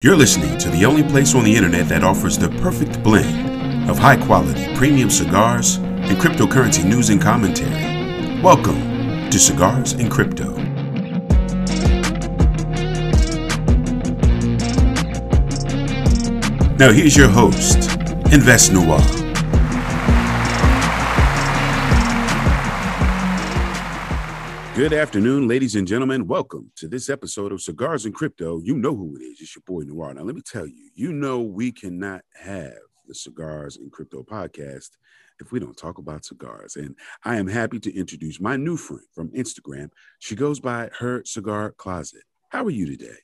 You're 0.00 0.14
listening 0.14 0.56
to 0.58 0.70
the 0.70 0.84
only 0.84 1.02
place 1.02 1.34
on 1.34 1.42
the 1.42 1.56
internet 1.56 1.88
that 1.88 2.04
offers 2.04 2.38
the 2.38 2.50
perfect 2.60 3.02
blend 3.02 3.90
of 3.90 3.98
high 3.98 4.14
quality 4.14 4.72
premium 4.76 5.10
cigars 5.10 5.78
and 5.78 6.16
cryptocurrency 6.16 6.84
news 6.84 7.10
and 7.10 7.20
commentary. 7.20 8.40
Welcome 8.40 9.28
to 9.28 9.38
Cigars 9.40 9.94
and 9.94 10.08
Crypto. 10.08 10.54
Now, 16.76 16.92
here's 16.92 17.16
your 17.16 17.28
host, 17.28 17.90
Invest 18.32 18.72
Noir. 18.72 19.27
Good 24.78 24.92
afternoon, 24.92 25.48
ladies 25.48 25.74
and 25.74 25.88
gentlemen. 25.88 26.28
Welcome 26.28 26.70
to 26.76 26.86
this 26.86 27.10
episode 27.10 27.50
of 27.50 27.60
Cigars 27.60 28.04
and 28.04 28.14
Crypto. 28.14 28.60
You 28.60 28.76
know 28.76 28.94
who 28.94 29.16
it 29.16 29.22
is. 29.22 29.40
It's 29.40 29.56
your 29.56 29.64
boy 29.66 29.80
Noir. 29.80 30.14
Now, 30.14 30.22
let 30.22 30.36
me 30.36 30.40
tell 30.40 30.68
you, 30.68 30.90
you 30.94 31.12
know 31.12 31.40
we 31.40 31.72
cannot 31.72 32.20
have 32.40 32.78
the 33.08 33.14
Cigars 33.16 33.76
and 33.76 33.90
Crypto 33.90 34.22
podcast 34.22 34.90
if 35.40 35.50
we 35.50 35.58
don't 35.58 35.76
talk 35.76 35.98
about 35.98 36.24
cigars. 36.24 36.76
And 36.76 36.94
I 37.24 37.38
am 37.38 37.48
happy 37.48 37.80
to 37.80 37.92
introduce 37.92 38.40
my 38.40 38.54
new 38.54 38.76
friend 38.76 39.02
from 39.16 39.30
Instagram. 39.30 39.88
She 40.20 40.36
goes 40.36 40.60
by 40.60 40.90
her 41.00 41.24
cigar 41.24 41.72
closet. 41.72 42.22
How 42.50 42.64
are 42.64 42.70
you 42.70 42.86
today? 42.86 43.18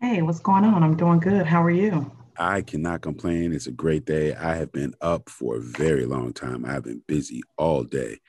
Hey, 0.00 0.22
what's 0.22 0.38
going 0.38 0.62
on? 0.62 0.84
I'm 0.84 0.96
doing 0.96 1.18
good. 1.18 1.44
How 1.44 1.60
are 1.64 1.72
you? 1.72 2.08
I 2.38 2.62
cannot 2.62 3.00
complain. 3.00 3.52
It's 3.52 3.66
a 3.66 3.72
great 3.72 4.04
day. 4.04 4.34
I 4.34 4.54
have 4.54 4.70
been 4.70 4.94
up 5.00 5.28
for 5.28 5.56
a 5.56 5.60
very 5.60 6.04
long 6.04 6.32
time. 6.32 6.64
I've 6.64 6.84
been 6.84 7.02
busy 7.08 7.42
all 7.56 7.82
day. 7.82 8.20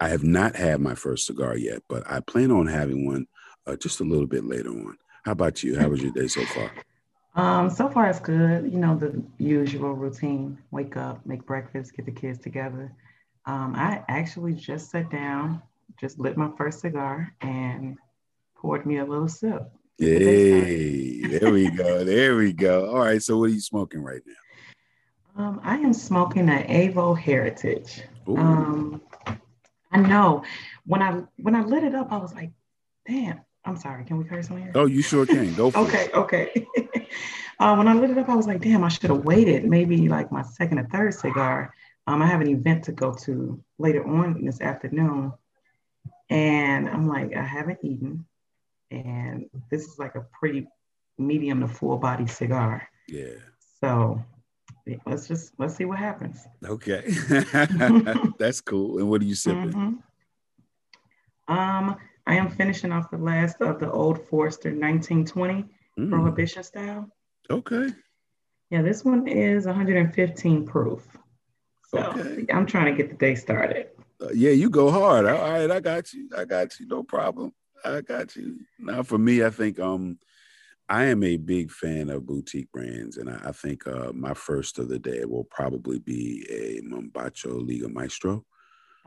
I 0.00 0.08
have 0.08 0.24
not 0.24 0.56
had 0.56 0.80
my 0.80 0.94
first 0.94 1.26
cigar 1.26 1.56
yet, 1.56 1.82
but 1.88 2.02
I 2.10 2.20
plan 2.20 2.50
on 2.50 2.66
having 2.66 3.06
one 3.06 3.26
uh, 3.66 3.76
just 3.76 4.00
a 4.00 4.04
little 4.04 4.26
bit 4.26 4.44
later 4.44 4.70
on. 4.70 4.96
How 5.24 5.32
about 5.32 5.62
you? 5.62 5.78
How 5.78 5.88
was 5.88 6.02
your 6.02 6.12
day 6.12 6.28
so 6.28 6.44
far? 6.46 6.70
Um, 7.34 7.70
so 7.70 7.88
far 7.88 8.10
it's 8.10 8.20
good. 8.20 8.70
You 8.70 8.78
know 8.78 8.94
the 8.94 9.22
usual 9.38 9.94
routine: 9.94 10.58
wake 10.70 10.98
up, 10.98 11.24
make 11.24 11.46
breakfast, 11.46 11.96
get 11.96 12.04
the 12.04 12.12
kids 12.12 12.38
together. 12.38 12.92
Um, 13.46 13.74
I 13.74 14.02
actually 14.08 14.52
just 14.52 14.90
sat 14.90 15.10
down, 15.10 15.62
just 15.98 16.18
lit 16.18 16.36
my 16.36 16.50
first 16.58 16.80
cigar, 16.80 17.34
and 17.40 17.96
poured 18.54 18.84
me 18.84 18.98
a 18.98 19.04
little 19.06 19.28
sip. 19.28 19.62
Hey, 19.98 21.22
there 21.22 21.50
we 21.50 21.70
go. 21.70 22.04
There 22.04 22.36
we 22.36 22.52
go. 22.52 22.90
All 22.90 22.98
right. 22.98 23.22
So, 23.22 23.38
what 23.38 23.50
are 23.50 23.54
you 23.54 23.60
smoking 23.60 24.02
right 24.02 24.20
now? 24.26 25.42
Um, 25.44 25.60
I 25.64 25.76
am 25.78 25.94
smoking 25.94 26.48
an 26.48 26.64
Avo 26.64 27.18
Heritage. 27.18 28.02
Um, 28.26 29.00
I 29.92 30.00
know. 30.00 30.44
When 30.84 31.02
I 31.02 31.22
when 31.36 31.54
I 31.54 31.62
lit 31.62 31.84
it 31.84 31.94
up, 31.94 32.12
I 32.12 32.16
was 32.18 32.34
like, 32.34 32.50
damn. 33.06 33.40
I'm 33.64 33.76
sorry. 33.76 34.04
Can 34.04 34.18
we 34.18 34.24
curse 34.24 34.50
on 34.50 34.60
here? 34.60 34.72
Oh, 34.74 34.86
you 34.86 35.02
sure 35.02 35.24
can. 35.24 35.54
Go 35.54 35.70
for 35.70 35.80
okay, 35.80 36.06
it. 36.06 36.14
Okay. 36.14 36.66
uh, 37.60 37.76
when 37.76 37.86
I 37.86 37.94
lit 37.94 38.10
it 38.10 38.18
up, 38.18 38.28
I 38.28 38.34
was 38.34 38.46
like, 38.46 38.60
damn, 38.60 38.82
I 38.82 38.88
should 38.88 39.10
have 39.10 39.24
waited. 39.24 39.64
Maybe 39.64 40.08
like 40.08 40.32
my 40.32 40.42
second 40.42 40.80
or 40.80 40.88
third 40.88 41.14
cigar. 41.14 41.72
Um, 42.08 42.22
I 42.22 42.26
have 42.26 42.40
an 42.40 42.48
event 42.48 42.84
to 42.84 42.92
go 42.92 43.14
to 43.14 43.62
later 43.78 44.04
on 44.04 44.44
this 44.44 44.60
afternoon. 44.60 45.32
And 46.28 46.88
I'm 46.88 47.06
like, 47.06 47.36
I 47.36 47.44
haven't 47.44 47.78
eaten. 47.82 48.26
And 48.90 49.48
this 49.70 49.86
is 49.86 49.98
like 49.98 50.16
a 50.16 50.26
pretty 50.38 50.66
medium 51.18 51.60
to 51.60 51.68
full 51.68 51.98
body 51.98 52.26
cigar. 52.26 52.88
Yeah. 53.06 53.34
So 53.80 54.24
let's 55.06 55.28
just 55.28 55.52
let's 55.58 55.74
see 55.74 55.84
what 55.84 55.98
happens. 55.98 56.46
Okay, 56.64 57.02
that's 58.38 58.60
cool. 58.60 58.98
And 58.98 59.08
what 59.08 59.22
are 59.22 59.24
you 59.24 59.34
sipping? 59.34 59.72
Mm-hmm. 59.72 61.52
Um, 61.52 61.96
I 62.26 62.34
am 62.36 62.50
finishing 62.50 62.92
off 62.92 63.10
the 63.10 63.18
last 63.18 63.60
of 63.60 63.80
the 63.80 63.90
Old 63.90 64.26
Forester 64.28 64.70
1920 64.70 65.64
mm. 65.98 66.10
Prohibition 66.10 66.62
style. 66.62 67.08
Okay. 67.50 67.88
Yeah, 68.70 68.82
this 68.82 69.04
one 69.04 69.26
is 69.28 69.66
115 69.66 70.64
proof. 70.66 71.06
So 71.88 71.98
okay. 71.98 72.46
I'm 72.52 72.64
trying 72.64 72.86
to 72.86 73.02
get 73.02 73.10
the 73.10 73.16
day 73.16 73.34
started. 73.34 73.88
Uh, 74.20 74.28
yeah, 74.32 74.52
you 74.52 74.70
go 74.70 74.90
hard. 74.90 75.26
All 75.26 75.32
right, 75.32 75.70
I 75.70 75.80
got 75.80 76.12
you. 76.12 76.30
I 76.36 76.44
got 76.44 76.78
you. 76.78 76.86
No 76.86 77.02
problem. 77.02 77.52
I 77.84 78.00
got 78.00 78.36
you. 78.36 78.60
Now, 78.78 79.02
for 79.02 79.18
me, 79.18 79.44
I 79.44 79.50
think 79.50 79.78
um 79.78 80.18
I 80.88 81.04
am 81.04 81.22
a 81.22 81.36
big 81.36 81.70
fan 81.70 82.10
of 82.10 82.26
boutique 82.26 82.70
brands, 82.72 83.16
and 83.16 83.30
I, 83.30 83.40
I 83.44 83.52
think 83.52 83.86
uh, 83.86 84.12
my 84.12 84.34
first 84.34 84.78
of 84.78 84.88
the 84.88 84.98
day 84.98 85.24
will 85.24 85.44
probably 85.44 85.98
be 85.98 86.46
a 86.50 86.80
Mombacho 86.82 87.66
Liga 87.66 87.88
Maestro. 87.88 88.44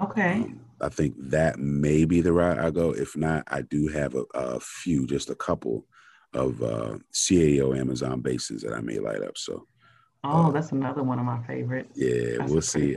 Okay. 0.02 0.34
Um, 0.34 0.60
I 0.82 0.90
think 0.90 1.16
that 1.18 1.60
may 1.60 2.06
be 2.06 2.22
the 2.22 2.34
route 2.34 2.60
I 2.60 2.70
go. 2.72 2.92
If 2.92 3.16
not, 3.16 3.44
I 3.48 3.62
do 3.62 3.88
have 3.88 4.16
a, 4.16 4.26
a 4.34 4.60
few, 4.60 5.08
just 5.08 5.30
a 5.30 5.36
couple 5.36 5.86
of 6.34 6.62
uh, 6.62 6.98
CAO 7.14 7.78
Amazon 7.78 8.22
basins 8.22 8.62
that 8.64 8.74
I 8.74 8.82
may 8.82 9.00
light 9.00 9.24
up. 9.24 9.38
So 9.38 9.68
Oh, 10.28 10.52
that's 10.52 10.72
another 10.72 11.04
one 11.04 11.20
of 11.20 11.26
my 11.26 11.42
favorites. 11.44 11.92
Yeah, 11.96 12.38
that's 12.40 12.52
we'll 12.52 12.62
see. 12.62 12.96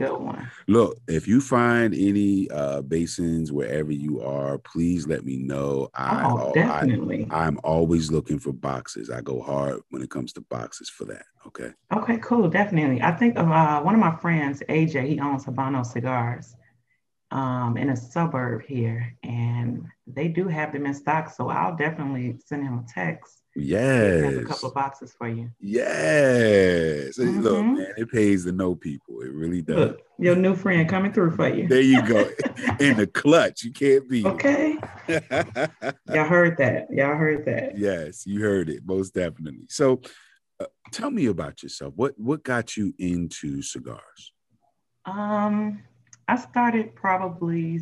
Look, 0.67 0.97
if 1.07 1.27
you 1.27 1.41
find 1.41 1.93
any 1.93 2.49
uh, 2.49 2.81
basins 2.81 3.51
wherever 3.51 3.91
you 3.91 4.21
are, 4.21 4.57
please 4.57 5.07
let 5.07 5.23
me 5.23 5.37
know. 5.37 5.89
I, 5.93 6.23
oh, 6.25 6.51
definitely. 6.53 7.27
I, 7.29 7.45
I'm 7.45 7.59
always 7.63 8.11
looking 8.11 8.39
for 8.39 8.51
boxes. 8.51 9.11
I 9.11 9.21
go 9.21 9.41
hard 9.41 9.81
when 9.89 10.01
it 10.01 10.09
comes 10.09 10.33
to 10.33 10.41
boxes 10.41 10.89
for 10.89 11.05
that. 11.05 11.25
Okay. 11.45 11.71
Okay, 11.93 12.17
cool. 12.17 12.49
Definitely. 12.49 13.01
I 13.01 13.11
think 13.11 13.37
of 13.37 13.49
uh, 13.51 13.81
one 13.81 13.93
of 13.93 14.01
my 14.01 14.15
friends, 14.15 14.63
AJ. 14.67 15.07
He 15.07 15.19
owns 15.19 15.45
Habano 15.45 15.85
Cigars 15.85 16.55
um, 17.31 17.77
in 17.77 17.89
a 17.89 17.95
suburb 17.95 18.63
here, 18.63 19.15
and 19.23 19.85
they 20.07 20.27
do 20.27 20.47
have 20.47 20.73
them 20.73 20.87
in 20.87 20.93
stock. 20.95 21.29
So 21.29 21.49
I'll 21.49 21.75
definitely 21.75 22.37
send 22.43 22.63
him 22.63 22.79
a 22.79 22.85
text 22.91 23.38
Yes. 23.55 24.35
a 24.35 24.43
couple 24.45 24.69
of 24.69 24.75
boxes 24.75 25.13
for 25.17 25.27
you. 25.27 25.49
Yes. 25.59 27.17
Mm-hmm. 27.17 27.41
Look, 27.41 27.65
man, 27.65 27.93
it 27.97 28.11
pays 28.11 28.45
to 28.45 28.51
know 28.51 28.75
people. 28.75 29.21
It 29.21 29.31
really 29.33 29.61
does. 29.61 29.75
Look, 29.75 30.01
your 30.17 30.35
new 30.35 30.55
friend 30.55 30.87
coming 30.87 31.11
through 31.11 31.35
for 31.35 31.49
you. 31.49 31.67
There 31.67 31.81
you 31.81 32.05
go. 32.07 32.29
In 32.79 32.97
the 32.97 33.07
clutch. 33.07 33.63
You 33.63 33.71
can't 33.71 34.07
be. 34.07 34.25
Okay. 34.25 34.77
Y'all 35.07 36.25
heard 36.25 36.57
that. 36.57 36.87
Y'all 36.91 37.15
heard 37.15 37.45
that. 37.45 37.77
Yes, 37.77 38.25
you 38.25 38.41
heard 38.41 38.69
it. 38.69 38.81
Most 38.85 39.13
definitely. 39.13 39.65
So 39.69 40.01
uh, 40.59 40.65
tell 40.91 41.11
me 41.11 41.25
about 41.25 41.63
yourself. 41.63 41.93
What 41.95 42.19
what 42.19 42.43
got 42.43 42.77
you 42.77 42.93
into 42.99 43.61
cigars? 43.61 44.33
Um, 45.05 45.81
I 46.27 46.35
started 46.35 46.95
probably 46.95 47.81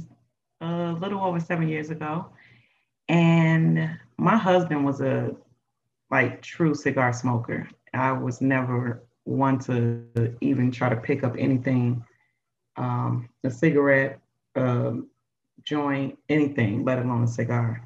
a 0.61 0.93
little 0.93 1.21
over 1.21 1.39
seven 1.39 1.67
years 1.67 1.89
ago. 1.89 2.27
And 3.09 3.97
my 4.17 4.37
husband 4.37 4.85
was 4.85 5.01
a 5.01 5.35
like 6.09 6.41
true 6.41 6.73
cigar 6.73 7.13
smoker. 7.13 7.67
I 7.93 8.11
was 8.11 8.41
never 8.41 9.03
one 9.23 9.59
to 9.59 10.35
even 10.41 10.71
try 10.71 10.89
to 10.89 10.95
pick 10.95 11.23
up 11.23 11.35
anything, 11.37 12.03
um, 12.77 13.29
a 13.43 13.51
cigarette, 13.51 14.19
um, 14.55 15.07
joint, 15.63 16.17
anything, 16.29 16.85
let 16.85 16.99
alone 16.99 17.23
a 17.23 17.27
cigar. 17.27 17.83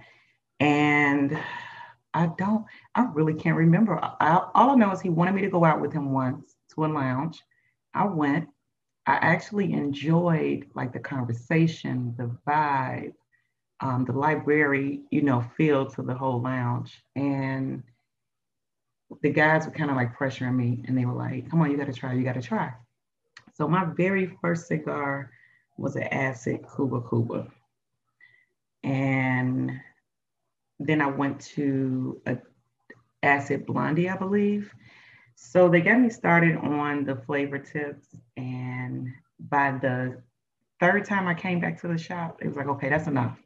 And 0.60 1.38
I 2.14 2.28
don't, 2.38 2.66
I 2.94 3.08
really 3.14 3.34
can't 3.34 3.58
remember. 3.58 4.00
I, 4.02 4.48
all 4.54 4.72
I 4.72 4.76
know 4.76 4.92
is 4.92 5.02
he 5.02 5.10
wanted 5.10 5.34
me 5.34 5.42
to 5.42 5.50
go 5.50 5.66
out 5.66 5.82
with 5.82 5.94
him 5.94 6.12
once 6.12 6.56
to 6.76 6.86
a 6.86 6.88
lounge. 6.88 7.42
I 7.94 8.06
went. 8.06 8.48
I 9.08 9.14
actually 9.14 9.74
enjoyed 9.74 10.68
like 10.76 10.94
the 10.94 11.00
conversation, 11.00 12.14
the 12.18 12.36
vibe, 12.48 13.14
um, 13.80 14.06
the 14.06 14.12
library, 14.12 15.02
you 15.10 15.24
know, 15.24 15.42
feel 15.58 15.88
to 15.88 16.04
the 16.04 16.14
whole 16.14 16.40
lounge. 16.40 17.04
And 17.16 17.82
the 19.22 19.30
guys 19.30 19.66
were 19.66 19.72
kind 19.72 19.90
of 19.90 19.98
like 19.98 20.18
pressuring 20.18 20.56
me 20.56 20.84
and 20.88 20.98
they 20.98 21.06
were 21.06 21.14
like, 21.14 21.50
come 21.50 21.62
on, 21.62 21.72
you 21.72 21.78
got 21.78 21.88
to 21.88 21.94
try, 21.94 22.14
you 22.14 22.24
got 22.24 22.36
to 22.36 22.42
try. 22.42 22.74
So 23.54 23.68
my 23.68 23.86
very 23.86 24.38
first 24.42 24.68
cigar 24.68 25.32
was 25.78 25.96
an 25.96 26.04
Acid 26.04 26.62
Kuba 26.76 27.02
Kuba. 27.10 27.48
And 28.84 29.80
then 30.80 31.02
I 31.02 31.08
went 31.08 31.42
to 31.42 32.22
a 32.26 32.38
acid 33.22 33.66
blondie, 33.66 34.10
I 34.10 34.18
believe. 34.18 34.74
So 35.36 35.70
they 35.70 35.82
got 35.82 36.00
me 36.00 36.10
started 36.10 36.56
on 36.58 37.06
the 37.06 37.16
flavor 37.16 37.60
tips. 37.60 38.16
And 38.38 39.10
by 39.40 39.72
the 39.72 40.22
third 40.80 41.06
time 41.06 41.28
I 41.28 41.34
came 41.34 41.60
back 41.60 41.80
to 41.82 41.88
the 41.88 41.98
shop, 41.98 42.40
it 42.42 42.48
was 42.48 42.56
like, 42.56 42.68
okay, 42.68 42.90
that's 42.90 43.08
enough. 43.08 43.38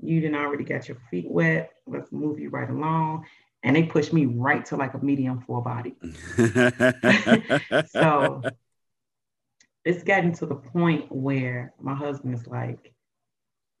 You 0.00 0.20
didn't 0.20 0.36
already 0.36 0.64
got 0.64 0.88
your 0.88 0.96
feet 1.10 1.30
wet. 1.30 1.72
Let's 1.86 2.10
move 2.10 2.40
you 2.40 2.48
right 2.50 2.68
along 2.68 3.26
and 3.62 3.76
they 3.76 3.84
pushed 3.84 4.12
me 4.12 4.26
right 4.26 4.64
to 4.66 4.76
like 4.76 4.94
a 4.94 4.98
medium 4.98 5.40
full 5.40 5.60
body. 5.60 5.94
so 7.88 8.42
it's 9.84 10.02
gotten 10.02 10.32
to 10.34 10.46
the 10.46 10.54
point 10.54 11.10
where 11.10 11.74
my 11.80 11.94
husband 11.94 12.34
is 12.34 12.46
like, 12.46 12.92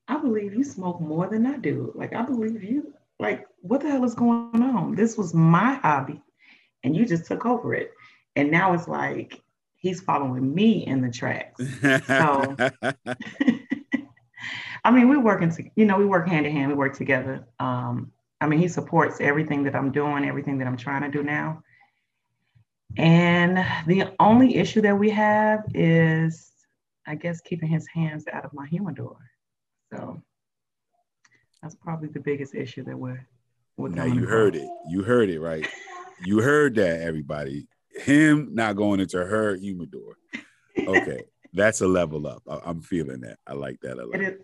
I 0.08 0.18
believe 0.18 0.54
you 0.54 0.64
smoke 0.64 1.00
more 1.00 1.28
than 1.28 1.46
I 1.46 1.56
do. 1.56 1.92
Like, 1.94 2.12
I 2.14 2.22
believe 2.22 2.62
you. 2.62 2.92
Like, 3.18 3.46
what 3.60 3.80
the 3.80 3.88
hell 3.88 4.04
is 4.04 4.14
going 4.14 4.62
on? 4.62 4.94
This 4.96 5.16
was 5.16 5.32
my 5.32 5.74
hobby, 5.74 6.20
and 6.82 6.96
you 6.96 7.06
just 7.06 7.26
took 7.26 7.46
over 7.46 7.72
it. 7.74 7.92
And 8.34 8.50
now 8.50 8.72
it's 8.74 8.88
like 8.88 9.40
he's 9.76 10.00
following 10.00 10.52
me 10.54 10.86
in 10.86 11.02
the 11.02 11.10
tracks. 11.10 11.62
So, 12.06 12.56
I 14.84 14.90
mean, 14.90 15.08
we're 15.08 15.20
working 15.20 15.50
to, 15.52 15.70
you 15.76 15.84
know, 15.84 15.98
we 15.98 16.06
work 16.06 16.26
hand 16.26 16.46
in 16.46 16.52
hand. 16.52 16.68
We 16.68 16.74
work 16.74 16.96
together. 16.96 17.46
Um, 17.60 18.10
I 18.42 18.46
mean, 18.48 18.58
he 18.58 18.66
supports 18.66 19.20
everything 19.20 19.62
that 19.62 19.76
I'm 19.76 19.92
doing, 19.92 20.24
everything 20.24 20.58
that 20.58 20.66
I'm 20.66 20.76
trying 20.76 21.02
to 21.02 21.08
do 21.08 21.22
now. 21.22 21.62
And 22.96 23.64
the 23.86 24.06
only 24.18 24.56
issue 24.56 24.80
that 24.80 24.98
we 24.98 25.10
have 25.10 25.64
is, 25.74 26.50
I 27.06 27.14
guess, 27.14 27.40
keeping 27.40 27.68
his 27.68 27.86
hands 27.86 28.24
out 28.32 28.44
of 28.44 28.52
my 28.52 28.66
humidor. 28.66 29.16
So 29.92 30.20
that's 31.62 31.76
probably 31.76 32.08
the 32.08 32.18
biggest 32.18 32.56
issue 32.56 32.82
that 32.82 32.98
we're. 32.98 33.24
we're 33.76 33.90
now 33.90 34.06
you 34.06 34.26
heard 34.26 34.56
it. 34.56 34.68
You 34.88 35.04
heard 35.04 35.30
it, 35.30 35.38
right? 35.38 35.64
you 36.24 36.40
heard 36.40 36.74
that, 36.74 37.00
everybody. 37.00 37.68
Him 37.94 38.48
not 38.52 38.74
going 38.74 38.98
into 38.98 39.18
her 39.24 39.54
humidor. 39.54 40.16
Okay, 40.76 41.22
that's 41.52 41.80
a 41.80 41.86
level 41.86 42.26
up. 42.26 42.42
I, 42.50 42.70
am 42.70 42.82
feeling 42.82 43.20
that. 43.20 43.38
I 43.46 43.52
like 43.52 43.78
that 43.82 43.98
a 43.98 44.04
lot. 44.04 44.20
It 44.20 44.22
is, 44.22 44.40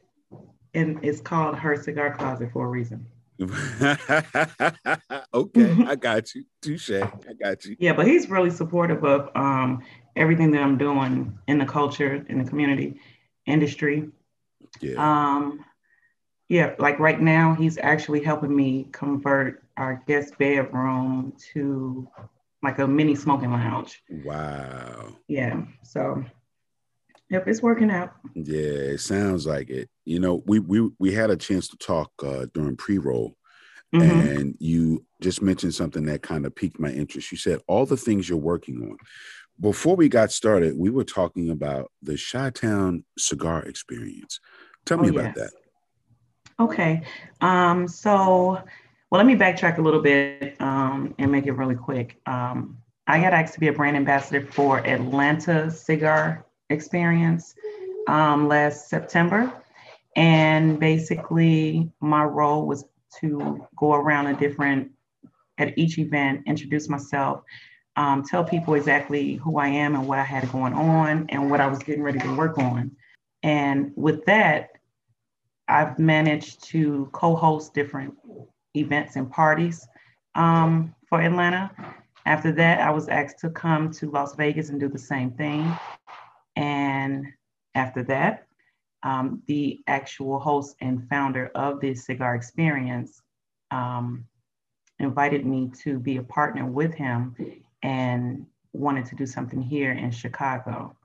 and 0.74 1.00
it's 1.02 1.20
called 1.20 1.56
her 1.56 1.74
cigar 1.82 2.14
closet 2.14 2.52
for 2.52 2.64
a 2.64 2.68
reason. 2.68 3.04
okay, 5.34 5.76
I 5.86 5.96
got 5.96 6.34
you. 6.34 6.44
Touche. 6.60 6.90
I 6.90 7.10
got 7.40 7.64
you. 7.64 7.76
Yeah, 7.78 7.92
but 7.92 8.06
he's 8.06 8.28
really 8.28 8.50
supportive 8.50 9.04
of 9.04 9.30
um, 9.34 9.82
everything 10.16 10.50
that 10.52 10.62
I'm 10.62 10.76
doing 10.76 11.38
in 11.46 11.58
the 11.58 11.66
culture, 11.66 12.24
in 12.28 12.42
the 12.42 12.48
community, 12.48 13.00
industry. 13.46 14.10
Yeah. 14.80 14.96
Um, 14.98 15.64
yeah, 16.48 16.74
like 16.78 16.98
right 16.98 17.20
now, 17.20 17.54
he's 17.54 17.78
actually 17.78 18.24
helping 18.24 18.54
me 18.54 18.88
convert 18.92 19.62
our 19.76 20.02
guest 20.06 20.36
bedroom 20.38 21.34
to 21.52 22.08
like 22.62 22.78
a 22.78 22.86
mini 22.88 23.14
smoking 23.14 23.52
lounge. 23.52 24.02
Wow. 24.10 25.16
Yeah. 25.28 25.62
So 25.84 26.24
Yep, 27.30 27.46
it's 27.46 27.62
working 27.62 27.90
out. 27.90 28.14
Yeah, 28.34 28.94
it 28.96 29.00
sounds 29.00 29.46
like 29.46 29.68
it. 29.68 29.90
You 30.08 30.20
know, 30.20 30.42
we 30.46 30.58
we 30.58 30.88
we 30.98 31.12
had 31.12 31.30
a 31.30 31.36
chance 31.36 31.68
to 31.68 31.76
talk 31.76 32.10
uh, 32.24 32.46
during 32.54 32.76
pre-roll, 32.76 33.36
mm-hmm. 33.94 34.10
and 34.10 34.56
you 34.58 35.04
just 35.20 35.42
mentioned 35.42 35.74
something 35.74 36.06
that 36.06 36.22
kind 36.22 36.46
of 36.46 36.54
piqued 36.54 36.80
my 36.80 36.90
interest. 36.90 37.30
You 37.30 37.36
said 37.36 37.60
all 37.66 37.84
the 37.84 37.96
things 37.96 38.26
you're 38.26 38.38
working 38.38 38.82
on. 38.82 38.96
Before 39.60 39.96
we 39.96 40.08
got 40.08 40.32
started, 40.32 40.78
we 40.78 40.88
were 40.88 41.04
talking 41.04 41.50
about 41.50 41.90
the 42.02 42.16
Chi-Town 42.16 43.04
cigar 43.18 43.64
experience. 43.64 44.40
Tell 44.86 44.96
me 44.96 45.08
oh, 45.08 45.18
about 45.18 45.36
yes. 45.36 45.52
that. 46.58 46.64
Okay. 46.64 47.02
Um, 47.42 47.86
so, 47.86 48.62
well, 49.10 49.18
let 49.18 49.26
me 49.26 49.34
backtrack 49.34 49.76
a 49.76 49.82
little 49.82 50.00
bit 50.00 50.56
um, 50.60 51.14
and 51.18 51.30
make 51.30 51.46
it 51.46 51.52
really 51.52 51.74
quick. 51.74 52.20
Um, 52.24 52.78
I 53.06 53.20
got 53.20 53.34
asked 53.34 53.54
to 53.54 53.60
be 53.60 53.68
a 53.68 53.72
brand 53.72 53.96
ambassador 53.96 54.46
for 54.46 54.78
Atlanta 54.86 55.70
Cigar 55.70 56.46
experience 56.70 57.54
um, 58.06 58.48
last 58.48 58.88
September. 58.88 59.52
And 60.18 60.80
basically, 60.80 61.92
my 62.00 62.24
role 62.24 62.66
was 62.66 62.84
to 63.20 63.64
go 63.76 63.94
around 63.94 64.26
a 64.26 64.34
different, 64.34 64.90
at 65.58 65.78
each 65.78 65.96
event, 65.96 66.42
introduce 66.44 66.88
myself, 66.88 67.44
um, 67.94 68.24
tell 68.24 68.42
people 68.42 68.74
exactly 68.74 69.34
who 69.34 69.58
I 69.58 69.68
am 69.68 69.94
and 69.94 70.08
what 70.08 70.18
I 70.18 70.24
had 70.24 70.50
going 70.50 70.72
on 70.72 71.26
and 71.28 71.48
what 71.48 71.60
I 71.60 71.68
was 71.68 71.78
getting 71.78 72.02
ready 72.02 72.18
to 72.18 72.34
work 72.34 72.58
on. 72.58 72.90
And 73.44 73.92
with 73.94 74.24
that, 74.24 74.70
I've 75.68 76.00
managed 76.00 76.64
to 76.70 77.08
co 77.12 77.36
host 77.36 77.72
different 77.72 78.14
events 78.74 79.14
and 79.14 79.30
parties 79.30 79.86
um, 80.34 80.96
for 81.08 81.20
Atlanta. 81.20 81.70
After 82.26 82.50
that, 82.50 82.80
I 82.80 82.90
was 82.90 83.06
asked 83.08 83.38
to 83.42 83.50
come 83.50 83.92
to 83.92 84.10
Las 84.10 84.34
Vegas 84.34 84.70
and 84.70 84.80
do 84.80 84.88
the 84.88 84.98
same 84.98 85.30
thing. 85.30 85.72
And 86.56 87.24
after 87.76 88.02
that, 88.02 88.47
um, 89.02 89.42
the 89.46 89.80
actual 89.86 90.38
host 90.38 90.76
and 90.80 91.08
founder 91.08 91.50
of 91.54 91.80
the 91.80 91.94
cigar 91.94 92.34
experience 92.34 93.22
um, 93.70 94.24
invited 94.98 95.46
me 95.46 95.70
to 95.82 95.98
be 95.98 96.16
a 96.16 96.22
partner 96.22 96.66
with 96.66 96.94
him 96.94 97.36
and 97.82 98.46
wanted 98.72 99.06
to 99.06 99.14
do 99.14 99.26
something 99.26 99.62
here 99.62 99.92
in 99.92 100.10
Chicago. 100.10 100.96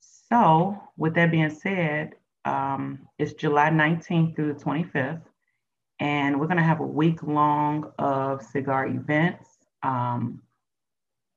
So, 0.00 0.78
with 0.96 1.14
that 1.14 1.30
being 1.30 1.50
said, 1.50 2.14
um, 2.44 3.00
it's 3.18 3.32
July 3.34 3.70
19th 3.70 4.36
through 4.36 4.52
the 4.52 4.60
25th, 4.60 5.22
and 6.00 6.38
we're 6.38 6.46
going 6.46 6.58
to 6.58 6.62
have 6.62 6.80
a 6.80 6.86
week 6.86 7.22
long 7.22 7.90
of 7.98 8.42
cigar 8.42 8.86
events. 8.86 9.48
Um, 9.82 10.42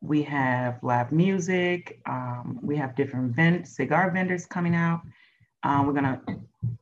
we 0.01 0.23
have 0.23 0.79
live 0.83 1.11
music. 1.11 1.99
Um, 2.05 2.59
we 2.61 2.75
have 2.77 2.95
different 2.95 3.35
vend- 3.35 3.67
cigar 3.67 4.11
vendors 4.11 4.45
coming 4.45 4.75
out. 4.75 5.01
Um, 5.63 5.85
we're 5.85 5.93
gonna 5.93 6.21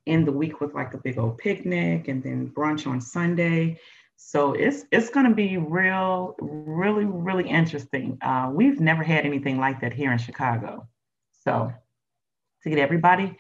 end 0.08 0.28
the 0.28 0.32
week 0.32 0.62
with 0.62 0.74
like 0.74 0.94
a 0.94 0.98
big 0.98 1.18
old 1.18 1.38
picnic 1.38 2.08
and 2.08 2.22
then 2.24 2.50
brunch 2.50 2.88
on 2.88 3.02
Sunday. 3.02 3.80
So 4.18 4.54
it's 4.54 4.86
it's 4.92 5.10
gonna 5.10 5.34
be 5.34 5.58
real, 5.58 6.36
really, 6.40 7.06
really 7.06 7.50
interesting. 7.50 8.18
Uh, 8.22 8.50
we've 8.54 8.80
never 8.80 9.04
had 9.04 9.26
anything 9.26 9.60
like 9.60 9.82
that 9.82 9.94
here 9.94 10.12
in 10.12 10.18
Chicago. 10.18 10.88
So 11.44 11.74
to 12.64 12.70
get 12.70 12.80
everybody 12.80 13.38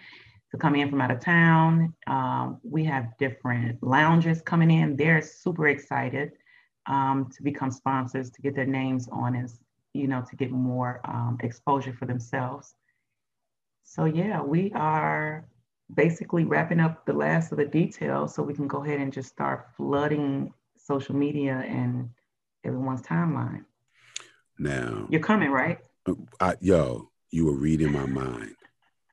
to 0.52 0.58
come 0.58 0.76
in 0.76 0.90
from 0.90 1.02
out 1.02 1.12
of 1.12 1.20
town, 1.20 1.94
um, 2.08 2.60
we 2.64 2.84
have 2.86 3.18
different 3.18 3.82
lounges 3.82 4.42
coming 4.42 4.72
in. 4.72 4.96
They're 4.96 5.22
super 5.22 5.68
excited 5.68 6.34
um, 6.86 7.30
to 7.36 7.44
become 7.44 7.72
sponsors 7.72 8.30
to 8.32 8.42
get 8.42 8.56
their 8.56 8.66
names 8.66 9.10
on 9.12 9.36
as 9.36 9.60
you 9.96 10.08
know, 10.08 10.24
to 10.30 10.36
get 10.36 10.52
more 10.52 11.00
um, 11.06 11.38
exposure 11.42 11.94
for 11.94 12.06
themselves. 12.06 12.76
So 13.86 14.06
yeah, 14.06 14.42
we 14.42 14.72
are 14.74 15.48
basically 15.94 16.44
wrapping 16.44 16.80
up 16.80 17.06
the 17.06 17.14
last 17.14 17.52
of 17.52 17.60
the 17.60 17.66
details 17.66 18.36
so 18.36 18.44
we 18.44 18.54
can 18.54 18.68
go 18.68 18.84
ahead 18.84 19.00
and 19.00 19.14
just 19.14 19.30
start 19.30 19.68
flooding 19.78 20.52
social 20.76 21.16
media 21.16 21.64
and 21.68 22.10
everyone's 22.64 23.04
timeline. 23.04 23.64
Now 24.58 25.08
you're 25.10 25.22
coming, 25.22 25.52
right? 25.52 25.80
I, 26.40 26.56
yo, 26.60 27.10
you 27.30 27.46
were 27.46 27.56
reading 27.56 27.92
my 27.92 28.06
mind. 28.06 28.56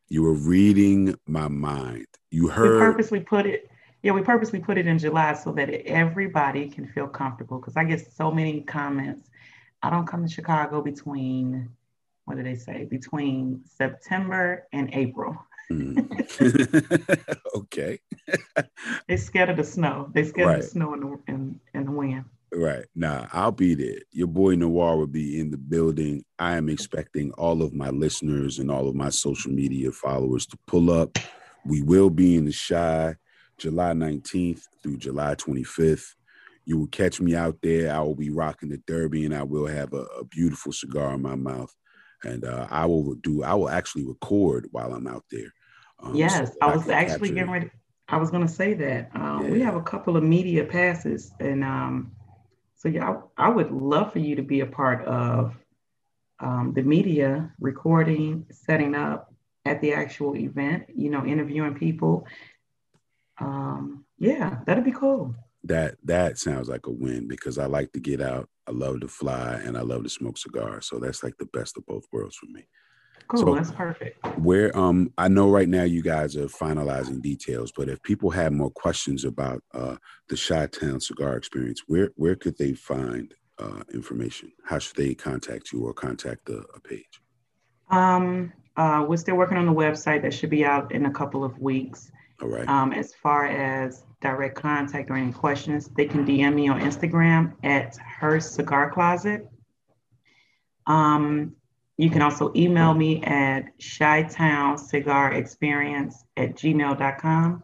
You 0.09 0.23
were 0.23 0.35
reading 0.35 1.15
my 1.27 1.49
mind. 1.49 2.07
You 2.31 2.49
heard. 2.49 2.75
We 2.75 2.79
purposely 2.79 3.21
put 3.21 3.47
it. 3.47 3.71
Yeah, 4.03 4.13
we 4.13 4.23
purposely 4.23 4.59
put 4.59 4.79
it 4.79 4.87
in 4.87 4.99
July 4.99 5.35
so 5.35 5.53
that 5.53 5.71
everybody 5.87 6.69
can 6.69 6.87
feel 6.89 7.07
comfortable. 7.07 7.59
Because 7.59 7.77
I 7.77 7.85
get 7.85 8.13
so 8.13 8.31
many 8.33 8.63
comments 8.63 9.29
I 9.83 9.91
don't 9.91 10.07
come 10.07 10.25
to 10.25 10.33
Chicago 10.33 10.81
between, 10.81 11.69
what 12.25 12.37
do 12.37 12.43
they 12.43 12.55
say, 12.55 12.85
between 12.85 13.63
September 13.65 14.67
and 14.73 14.91
April. 14.93 15.37
Mm. 15.71 17.37
okay. 17.57 17.99
they 19.09 19.17
scared 19.17 19.51
of 19.51 19.57
the 19.57 19.65
snow. 19.65 20.11
They 20.15 20.25
scared 20.25 20.49
right. 20.49 20.57
of 20.59 20.63
the 20.63 20.69
snow 20.69 20.95
and 20.95 21.03
the, 21.03 21.19
and, 21.29 21.61
and 21.75 21.87
the 21.87 21.93
wind. 21.93 22.25
Right. 22.55 22.85
Nah, 22.95 23.29
I'll 23.33 23.51
be 23.51 23.75
there. 23.75 24.01
Your 24.11 24.27
boy 24.27 24.57
Noir 24.57 24.99
will 24.99 25.07
be 25.07 25.41
in 25.41 25.51
the 25.51 25.57
building. 25.57 26.23
I 26.39 26.57
am 26.57 26.69
expecting 26.69 27.33
all 27.33 27.63
of 27.63 27.73
my 27.73 27.89
listeners 27.89 28.59
and 28.59 28.71
all 28.71 28.89
of 28.89 28.95
my 28.95 29.09
social 29.09 29.51
media 29.51 29.91
followers 29.91 30.47
to 30.47 30.59
pull 30.67 30.91
up. 30.91 31.19
We 31.65 31.83
will 31.83 32.11
be 32.11 32.37
in 32.37 32.45
the 32.45 32.53
Chi 32.53 33.15
July 33.57 33.93
19th 33.93 34.65
through 34.83 34.99
July 34.99 35.35
25th. 35.35 36.15
You 36.67 36.79
will 36.79 36.89
catch 36.89 37.21
me 37.21 37.35
out 37.35 37.57
there. 37.63 37.95
I 37.95 38.01
will 38.01 38.15
be 38.15 38.31
rocking 38.31 38.69
the 38.69 38.83
derby, 38.87 39.25
and 39.25 39.35
I 39.35 39.45
will 39.45 39.67
have 39.67 39.95
a, 39.95 40.03
a 40.21 40.25
beautiful 40.25 40.73
cigar 40.73 41.15
in 41.15 41.23
my 41.23 41.35
mouth. 41.35 41.75
And 42.25 42.45
uh, 42.45 42.67
I 42.71 42.87
will 42.87 43.15
do. 43.17 43.43
I 43.43 43.55
will 43.55 43.69
actually 43.69 44.05
record 44.05 44.69
while 44.71 44.95
I'm 44.95 45.07
out 45.07 45.25
there. 45.31 45.53
Um, 46.01 46.15
yes, 46.15 46.51
so 46.51 46.57
I 46.61 46.75
was 46.75 46.89
I 46.89 46.95
actually 46.95 47.31
getting 47.31 47.51
ready. 47.51 47.71
I 48.09 48.17
was 48.17 48.31
going 48.31 48.47
to 48.47 48.53
say 48.53 48.75
that 48.75 49.11
um, 49.15 49.45
yeah. 49.45 49.51
we 49.51 49.61
have 49.61 49.77
a 49.77 49.83
couple 49.83 50.17
of 50.17 50.25
media 50.25 50.65
passes, 50.65 51.33
and 51.41 51.65
um, 51.65 52.13
so 52.77 52.89
yeah, 52.89 53.17
I, 53.39 53.47
I, 53.47 53.49
would 53.49 53.71
love 53.71 54.13
for 54.13 54.19
you 54.19 54.37
to 54.37 54.43
be 54.43 54.61
a 54.61 54.67
part 54.67 55.05
of 55.07 55.57
um, 56.41 56.73
the 56.75 56.83
media 56.83 57.53
recording, 57.61 58.47
setting 58.51 58.95
up 58.95 59.33
at 59.65 59.81
the 59.81 59.95
actual 59.95 60.37
event. 60.37 60.87
You 60.95 61.11
know, 61.11 61.25
interviewing 61.25 61.75
people. 61.75 62.27
Um, 63.39 64.05
yeah, 64.19 64.59
that'd 64.67 64.85
be 64.85 64.93
cool 64.93 65.35
that 65.65 65.97
that 66.05 66.39
sounds 66.39 66.69
like 66.69 66.87
a 66.87 66.91
win 66.91 67.29
because 67.29 67.59
I 67.59 67.67
like 67.67 67.93
to 67.93 68.01
get 68.01 68.21
out. 68.21 68.49
I 68.67 68.73
love 68.73 69.01
to 69.01 69.09
fly 69.09 69.61
and 69.65 69.77
I 69.77 69.83
love 69.83 70.05
to 70.05 70.09
smoke 70.09 70.39
cigars. 70.39 70.87
So 70.89 70.99
that's 70.99 71.23
like 71.23 71.37
the 71.39 71.47
best 71.47 71.77
of 71.77 71.87
both 71.87 72.05
worlds 72.13 72.37
for 72.37 72.47
me. 72.47 72.67
Cool, 73.29 73.41
so 73.41 73.55
that's 73.55 73.71
perfect. 73.71 74.25
Where 74.39 74.77
um 74.77 75.13
I 75.19 75.29
know 75.29 75.51
right 75.51 75.69
now 75.69 75.85
you 75.85 76.03
guys 76.03 76.37
are 76.37 76.47
finalizing 76.47 77.21
details, 77.23 77.73
but 77.77 77.89
if 77.89 78.03
people 78.03 78.31
have 78.31 78.53
more 78.53 78.71
questions 78.71 79.25
about 79.25 79.63
uh 79.75 79.97
the 80.29 80.37
Chi-Town 80.37 81.01
cigar 81.01 81.37
experience, 81.37 81.83
where 81.87 82.11
where 82.17 82.37
could 82.37 82.57
they 82.59 82.73
find 82.73 83.35
uh 83.59 83.83
information? 83.93 84.53
How 84.65 84.79
should 84.79 84.97
they 84.97 85.15
contact 85.15 85.73
you 85.73 85.85
or 85.87 85.95
contact 85.95 86.49
a, 86.49 86.59
a 86.75 86.81
page? 86.81 87.21
Um 87.91 88.53
uh 88.77 89.05
we're 89.09 89.17
still 89.17 89.37
working 89.37 89.59
on 89.59 89.67
the 89.67 89.73
website 89.73 90.23
that 90.23 90.35
should 90.35 90.51
be 90.51 90.65
out 90.65 90.93
in 90.93 91.07
a 91.07 91.13
couple 91.13 91.45
of 91.45 91.59
weeks. 91.59 92.11
All 92.43 92.49
right. 92.49 92.69
Um, 92.69 92.93
as 92.93 93.15
far 93.15 93.47
as 93.47 94.05
direct 94.21 94.57
contact 94.57 95.11
or 95.11 95.15
any 95.17 95.33
questions, 95.33 95.89
they 95.97 96.07
can 96.07 96.27
DM 96.27 96.55
me 96.55 96.69
on 96.69 96.81
Instagram 96.81 97.55
at 97.63 97.97
her 97.97 98.41
cigar 98.41 98.91
closet. 98.91 99.49
Um, 100.87 101.55
you 101.99 102.11
can 102.11 102.21
also 102.21 102.53
email 102.57 102.95
me 102.95 103.23
at 103.23 103.67
Chi-Town 103.79 104.77
Cigar 104.77 105.33
Experience 105.35 106.25
at 106.37 106.57
gmail.com. 106.57 107.63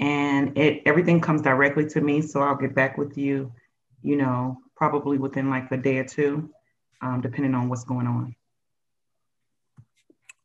And 0.00 0.58
it 0.58 0.82
everything 0.84 1.20
comes 1.20 1.40
directly 1.40 1.86
to 1.86 2.00
me. 2.00 2.20
So 2.20 2.42
I'll 2.42 2.56
get 2.56 2.74
back 2.74 2.98
with 2.98 3.16
you, 3.16 3.52
you 4.02 4.16
know, 4.16 4.58
probably 4.76 5.18
within 5.18 5.48
like 5.48 5.70
a 5.72 5.76
day 5.76 5.98
or 5.98 6.04
two. 6.04 6.50
um, 7.00 7.20
depending 7.20 7.54
on 7.54 7.68
what's 7.68 7.84
going 7.84 8.06
on. 8.06 8.34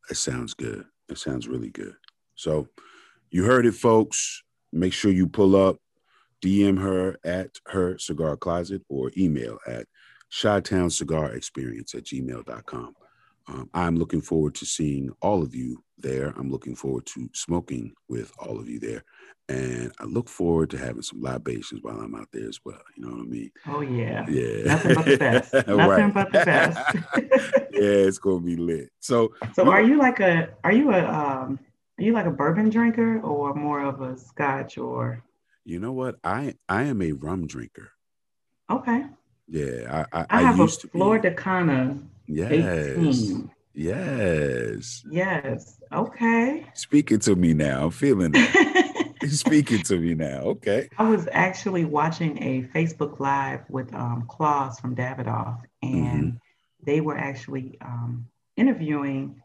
That 0.07 0.15
sounds 0.15 0.53
good. 0.53 0.85
That 1.07 1.17
sounds 1.17 1.47
really 1.47 1.69
good. 1.69 1.95
So 2.35 2.67
you 3.31 3.43
heard 3.45 3.65
it, 3.65 3.73
folks. 3.73 4.43
Make 4.71 4.93
sure 4.93 5.11
you 5.11 5.27
pull 5.27 5.55
up, 5.55 5.77
DM 6.43 6.79
her 6.79 7.17
at 7.23 7.49
her 7.67 7.97
cigar 7.97 8.37
closet 8.37 8.81
or 8.89 9.11
email 9.17 9.57
at 9.67 9.87
Chi-Town 10.41 10.89
Cigar 10.89 11.31
Experience 11.33 11.95
at 11.95 12.03
gmail.com. 12.03 12.95
Um, 13.47 13.69
I'm 13.73 13.95
looking 13.95 14.21
forward 14.21 14.53
to 14.55 14.65
seeing 14.65 15.09
all 15.21 15.41
of 15.41 15.55
you 15.55 15.83
there. 15.97 16.33
I'm 16.37 16.51
looking 16.51 16.75
forward 16.75 17.07
to 17.07 17.29
smoking 17.33 17.93
with 18.07 18.31
all 18.37 18.59
of 18.59 18.69
you 18.69 18.79
there. 18.79 19.03
And 19.49 19.91
I 19.99 20.03
look 20.03 20.29
forward 20.29 20.69
to 20.69 20.77
having 20.77 21.01
some 21.01 21.19
libations 21.23 21.81
while 21.81 21.99
I'm 21.99 22.13
out 22.13 22.27
there 22.31 22.47
as 22.47 22.59
well. 22.63 22.77
You 22.95 23.03
know 23.07 23.15
what 23.15 23.21
I 23.21 23.27
mean? 23.27 23.51
Oh, 23.65 23.81
yeah. 23.81 24.23
Yeah. 24.29 24.63
Nothing 24.65 24.93
but 24.95 25.05
the 25.05 25.17
best. 25.19 25.53
Nothing 25.53 25.75
Right. 25.77 26.13
but 26.13 26.31
the 26.31 26.45
best. 26.45 26.95
yeah, 27.73 27.81
it's 27.81 28.19
gonna 28.19 28.41
be 28.41 28.55
lit. 28.55 28.91
So 28.99 29.33
so 29.53 29.67
are 29.71 29.81
you 29.81 29.97
like 29.97 30.19
a 30.19 30.49
are 30.63 30.71
you 30.71 30.91
a 30.91 31.03
um 31.03 31.57
are 31.99 32.01
you 32.01 32.13
like 32.13 32.25
a 32.25 32.31
bourbon 32.31 32.69
drinker 32.69 33.19
or 33.21 33.53
more 33.53 33.81
of 33.83 34.01
a 34.01 34.17
scotch 34.17 34.77
or 34.77 35.21
you 35.65 35.79
know 35.79 35.91
what? 35.91 36.15
I 36.23 36.55
I 36.69 36.83
am 36.83 37.01
a 37.01 37.11
rum 37.11 37.45
drinker. 37.45 37.89
okay. 38.71 39.03
Yeah, 39.47 40.05
I 40.13 40.21
I, 40.21 40.25
I 40.29 40.41
have 40.43 40.59
a 40.59 40.63
used 40.63 40.81
to 40.81 40.87
be. 40.87 40.91
Flor 40.97 41.19
de 41.19 41.31
Cana 41.33 41.97
Yes. 42.27 42.51
18. 42.51 43.51
Yes. 43.73 45.03
Yes. 45.11 45.79
Okay. 45.91 46.65
Speaking 46.73 47.19
to 47.19 47.35
me 47.35 47.53
now. 47.53 47.85
I'm 47.85 47.91
feeling 47.91 48.31
it. 48.35 49.29
Speaking 49.31 49.81
to 49.83 49.97
me 49.97 50.13
now. 50.15 50.39
Okay. 50.55 50.89
I 50.97 51.09
was 51.09 51.27
actually 51.31 51.85
watching 51.85 52.41
a 52.41 52.63
Facebook 52.73 53.19
Live 53.19 53.61
with 53.69 53.93
um, 53.93 54.25
Claus 54.29 54.79
from 54.79 54.95
Davidoff, 54.95 55.61
and 55.81 56.33
Mm-hmm. 56.33 56.85
they 56.85 57.01
were 57.01 57.17
actually 57.17 57.77
um, 57.81 58.27
interviewing 58.55 59.41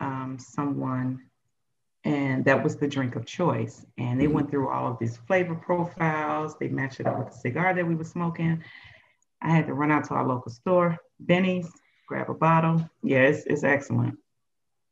um, 0.00 0.38
someone, 0.38 1.20
and 2.04 2.44
that 2.44 2.62
was 2.62 2.76
the 2.76 2.86
drink 2.88 3.16
of 3.16 3.24
choice. 3.24 3.86
And 3.96 4.20
they 4.20 4.26
Mhm. 4.26 4.32
went 4.32 4.50
through 4.50 4.68
all 4.68 4.90
of 4.90 4.98
these 4.98 5.16
flavor 5.16 5.54
profiles. 5.54 6.56
They 6.58 6.68
matched 6.68 7.00
it 7.00 7.06
up 7.06 7.18
with 7.18 7.28
the 7.30 7.38
cigar 7.38 7.74
that 7.74 7.86
we 7.86 7.94
were 7.94 8.04
smoking. 8.04 8.62
I 9.40 9.50
had 9.50 9.66
to 9.66 9.74
run 9.74 9.90
out 9.90 10.04
to 10.04 10.14
our 10.14 10.26
local 10.26 10.50
store, 10.50 10.98
Benny's, 11.20 11.70
grab 12.06 12.28
a 12.30 12.34
bottle. 12.34 12.88
Yeah, 13.02 13.22
it's, 13.22 13.44
it's 13.46 13.64
excellent. 13.64 14.18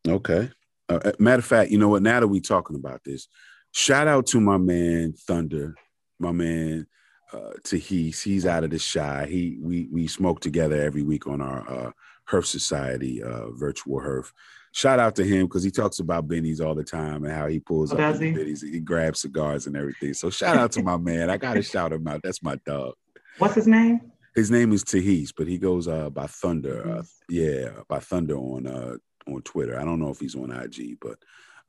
Okay. 0.07 0.51
Uh, 0.89 1.01
uh, 1.05 1.13
matter 1.19 1.39
of 1.39 1.45
fact, 1.45 1.71
you 1.71 1.79
know 1.79 1.89
what? 1.89 2.03
Now 2.03 2.21
that 2.21 2.29
we're 2.29 2.41
talking 2.41 2.77
about 2.77 3.05
this, 3.05 3.29
shout 3.73 4.09
out 4.09 4.27
to 4.29 4.41
my 4.41 4.57
man 4.59 5.13
Thunder, 5.13 5.75
my 6.19 6.33
man 6.33 6.87
uh, 7.33 7.53
Tahis. 7.63 8.23
He's 8.23 8.45
out 8.45 8.65
of 8.65 8.71
the 8.71 8.79
shy. 8.79 9.27
He 9.27 9.59
we 9.61 9.89
we 9.91 10.07
smoke 10.07 10.41
together 10.41 10.81
every 10.81 11.03
week 11.03 11.27
on 11.27 11.41
our 11.41 11.69
uh, 11.69 11.91
Herf 12.31 12.45
Society 12.45 13.23
uh, 13.23 13.51
virtual 13.53 14.01
Herf. 14.01 14.33
Shout 14.75 14.99
out 14.99 15.15
to 15.17 15.25
him 15.25 15.47
because 15.47 15.63
he 15.63 15.71
talks 15.71 15.99
about 15.99 16.27
bennies 16.27 16.65
all 16.65 16.75
the 16.75 16.83
time 16.85 17.25
and 17.25 17.33
how 17.33 17.47
he 17.47 17.61
pulls 17.61 17.93
Oh, 17.93 17.99
up 17.99 18.17
he? 18.19 18.33
bennies. 18.33 18.63
He 18.63 18.81
grabs 18.81 19.21
cigars 19.21 19.67
and 19.67 19.77
everything. 19.77 20.15
So 20.15 20.31
shout 20.31 20.57
out 20.57 20.73
to 20.73 20.83
my 20.83 20.97
man. 21.11 21.29
I 21.31 21.37
gotta 21.37 21.63
shout 21.63 21.93
him 21.93 22.07
out. 22.09 22.21
That's 22.25 22.43
my 22.43 22.57
dog. 22.67 22.95
What's 23.39 23.55
his 23.55 23.67
name? 23.67 24.01
His 24.35 24.51
name 24.51 24.73
is 24.73 24.83
Tahis, 24.83 25.31
but 25.37 25.47
he 25.47 25.59
goes 25.59 25.89
uh, 25.89 26.09
by 26.09 26.27
Thunder. 26.27 26.99
Uh, 26.99 27.03
yeah, 27.29 27.69
by 27.87 27.99
Thunder 27.99 28.37
on 28.37 28.67
uh, 28.67 28.97
on 29.29 29.43
Twitter. 29.43 29.79
I 29.79 29.85
don't 29.85 30.01
know 30.01 30.09
if 30.09 30.21
he's 30.21 30.35
on 30.35 30.51
IG, 30.51 30.97
but 31.03 31.19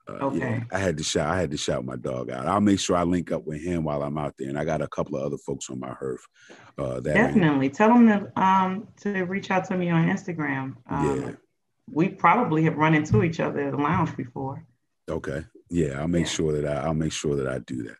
uh, 0.08 0.30
yeah, 0.32 0.46
Okay. 0.46 0.64
I 0.72 0.80
had 0.80 0.98
to 0.98 1.04
shout. 1.04 1.30
I 1.30 1.38
had 1.40 1.52
to 1.52 1.58
shout 1.58 1.84
my 1.84 1.98
dog 1.98 2.30
out. 2.30 2.48
I'll 2.48 2.62
make 2.62 2.80
sure 2.80 2.96
I 2.96 3.04
link 3.04 3.34
up 3.34 3.46
with 3.46 3.62
him 3.62 3.84
while 3.84 4.02
I'm 4.02 4.18
out 4.18 4.36
there, 4.40 4.48
and 4.48 4.58
I 4.58 4.64
got 4.64 4.82
a 4.82 4.88
couple 4.88 5.18
of 5.18 5.24
other 5.24 5.38
folks 5.46 5.70
on 5.70 5.80
my 5.82 5.90
herf. 6.02 6.20
Uh, 6.78 7.02
that 7.02 7.14
Definitely. 7.16 7.70
Tell 7.70 7.90
them 7.90 8.08
to 8.08 8.42
um 8.42 8.88
to 9.02 9.24
reach 9.24 9.52
out 9.52 9.66
to 9.66 9.76
me 9.78 9.90
on 9.90 10.08
Instagram. 10.08 10.76
Um, 10.90 11.22
Yeah. 11.22 11.32
We 11.92 12.10
probably 12.10 12.64
have 12.64 12.78
run 12.78 12.94
into 12.96 13.24
each 13.24 13.40
other 13.40 13.60
at 13.60 13.72
the 13.72 13.78
lounge 13.78 14.16
before. 14.16 14.64
Okay. 15.10 15.44
Yeah, 15.70 16.00
I'll 16.00 16.08
make 16.08 16.26
Yeah. 16.26 16.32
sure 16.32 16.54
that 16.62 16.66
I, 16.66 16.86
I'll 16.86 16.94
make 16.94 17.12
sure 17.12 17.36
that 17.36 17.48
I 17.48 17.60
do 17.60 17.84
that. 17.84 17.98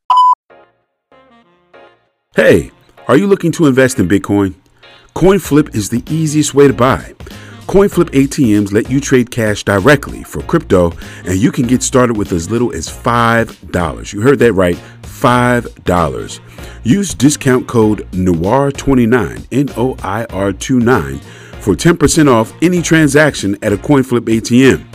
Hey, 2.36 2.72
are 3.08 3.18
you 3.18 3.28
looking 3.28 3.52
to 3.54 3.68
invest 3.68 4.00
in 4.00 4.08
Bitcoin? 4.08 4.56
CoinFlip 5.16 5.76
is 5.76 5.90
the 5.90 6.04
easiest 6.10 6.54
way 6.56 6.68
to 6.68 6.74
buy. 6.74 7.14
CoinFlip 7.68 8.10
ATMs 8.10 8.74
let 8.74 8.90
you 8.90 9.00
trade 9.00 9.32
cash 9.32 9.64
directly 9.64 10.24
for 10.24 10.42
crypto, 10.44 10.92
and 11.26 11.38
you 11.38 11.52
can 11.52 11.66
get 11.68 11.82
started 11.84 12.18
with 12.18 12.32
as 12.32 12.50
little 12.50 12.74
as 12.74 12.88
$5. 12.90 14.14
You 14.14 14.22
heard 14.22 14.40
that 14.40 14.54
right, 14.54 14.78
$5. 15.04 16.40
Use 16.84 17.14
discount 17.14 17.68
code 17.68 18.10
NOIR29, 18.12 19.48
N 19.52 19.70
O 19.78 19.96
I 20.04 20.26
R 20.26 20.52
29, 20.52 21.22
for 21.64 21.76
10% 21.76 22.30
off 22.30 22.54
any 22.62 22.82
transaction 22.82 23.58
at 23.64 23.72
a 23.72 23.78
CoinFlip 23.78 24.26
ATM. 24.26 24.86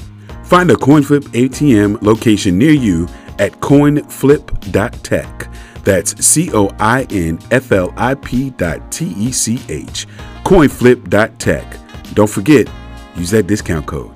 Find 0.47 0.71
a 0.71 0.75
CoinFlip 0.75 1.23
ATM 1.29 2.03
location 2.03 2.59
near 2.59 2.73
you 2.73 3.09
at 3.39 3.53
coinflip.tech. 3.53 5.51
That's 5.85 6.25
C 6.25 6.51
O 6.53 6.69
I 6.79 7.07
N 7.11 7.39
F 7.51 7.73
L 7.73 7.95
I 7.97 8.15
P 8.17 8.51
dot 8.51 8.93
T 8.93 9.07
E 9.17 9.33
C 9.33 9.59
H. 9.71 10.07
Coinflip.tech. 10.45 11.79
Don't 12.13 12.29
forget, 12.29 12.69
use 13.17 13.31
that 13.31 13.47
discount 13.47 13.87
code. 13.87 14.15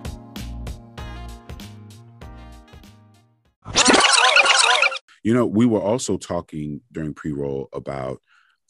You 5.23 5.33
know, 5.33 5.47
we 5.47 5.67
were 5.67 5.81
also 5.81 6.19
talking 6.19 6.81
during 6.91 7.15
pre 7.15 7.33
roll 7.33 7.69
about 7.73 8.21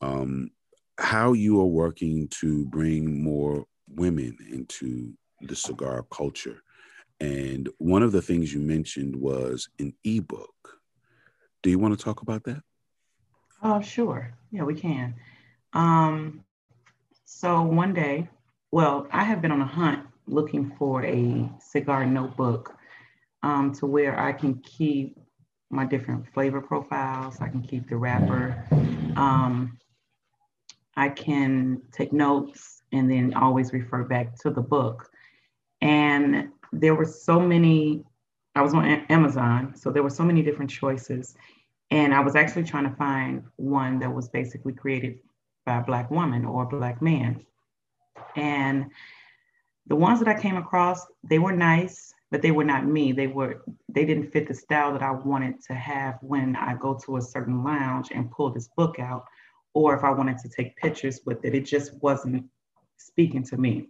um, 0.00 0.50
how 0.98 1.32
you 1.32 1.60
are 1.60 1.66
working 1.66 2.28
to 2.40 2.66
bring 2.66 3.22
more 3.24 3.64
women 3.94 4.36
into 4.50 5.12
the 5.42 5.56
cigar 5.56 6.04
culture. 6.10 6.62
And 7.20 7.68
one 7.78 8.02
of 8.02 8.12
the 8.12 8.22
things 8.22 8.52
you 8.52 8.60
mentioned 8.60 9.14
was 9.14 9.68
an 9.78 9.92
ebook. 10.04 10.80
Do 11.62 11.70
you 11.70 11.78
want 11.78 11.96
to 11.96 12.04
talk 12.04 12.22
about 12.22 12.44
that? 12.44 12.62
Oh, 13.62 13.80
sure. 13.80 14.36
Yeah, 14.50 14.64
we 14.64 14.74
can. 14.74 15.14
Um, 15.72 16.44
so 17.24 17.62
one 17.62 17.94
day, 17.94 18.28
well, 18.72 19.06
I 19.12 19.22
have 19.24 19.40
been 19.40 19.52
on 19.52 19.60
a 19.60 19.66
hunt 19.66 20.06
looking 20.26 20.74
for 20.78 21.04
a 21.04 21.50
cigar 21.60 22.04
notebook 22.06 22.76
um, 23.42 23.72
to 23.74 23.86
where 23.86 24.18
I 24.18 24.32
can 24.32 24.56
keep 24.60 25.18
my 25.70 25.84
different 25.84 26.26
flavor 26.34 26.60
profiles. 26.60 27.40
I 27.40 27.48
can 27.48 27.62
keep 27.62 27.88
the 27.88 27.96
wrapper. 27.96 28.66
Um, 29.16 29.78
I 30.96 31.08
can 31.08 31.82
take 31.92 32.12
notes 32.12 32.81
and 32.92 33.10
then 33.10 33.34
always 33.34 33.72
refer 33.72 34.04
back 34.04 34.36
to 34.40 34.50
the 34.50 34.60
book. 34.60 35.10
And 35.80 36.48
there 36.72 36.94
were 36.94 37.04
so 37.04 37.40
many, 37.40 38.04
I 38.54 38.62
was 38.62 38.74
on 38.74 38.84
Amazon, 38.86 39.74
so 39.76 39.90
there 39.90 40.02
were 40.02 40.10
so 40.10 40.24
many 40.24 40.42
different 40.42 40.70
choices. 40.70 41.34
And 41.90 42.14
I 42.14 42.20
was 42.20 42.36
actually 42.36 42.64
trying 42.64 42.88
to 42.88 42.96
find 42.96 43.44
one 43.56 43.98
that 43.98 44.14
was 44.14 44.28
basically 44.28 44.72
created 44.72 45.18
by 45.66 45.78
a 45.78 45.82
Black 45.82 46.10
woman 46.10 46.44
or 46.44 46.62
a 46.62 46.66
Black 46.66 47.02
man. 47.02 47.44
And 48.36 48.86
the 49.86 49.96
ones 49.96 50.18
that 50.20 50.28
I 50.28 50.40
came 50.40 50.56
across, 50.56 51.06
they 51.22 51.38
were 51.38 51.52
nice, 51.52 52.14
but 52.30 52.40
they 52.40 52.50
were 52.50 52.64
not 52.64 52.86
me. 52.86 53.12
They 53.12 53.26
were 53.26 53.62
they 53.88 54.06
didn't 54.06 54.30
fit 54.32 54.48
the 54.48 54.54
style 54.54 54.92
that 54.92 55.02
I 55.02 55.10
wanted 55.10 55.62
to 55.64 55.74
have 55.74 56.18
when 56.22 56.56
I 56.56 56.74
go 56.74 56.98
to 57.04 57.18
a 57.18 57.22
certain 57.22 57.62
lounge 57.62 58.08
and 58.10 58.30
pull 58.30 58.50
this 58.50 58.68
book 58.68 58.98
out, 58.98 59.24
or 59.74 59.94
if 59.94 60.02
I 60.02 60.10
wanted 60.10 60.38
to 60.38 60.48
take 60.48 60.76
pictures 60.76 61.20
with 61.26 61.44
it. 61.44 61.54
It 61.54 61.66
just 61.66 61.94
wasn't 62.02 62.44
speaking 63.06 63.44
to 63.44 63.56
me. 63.56 63.88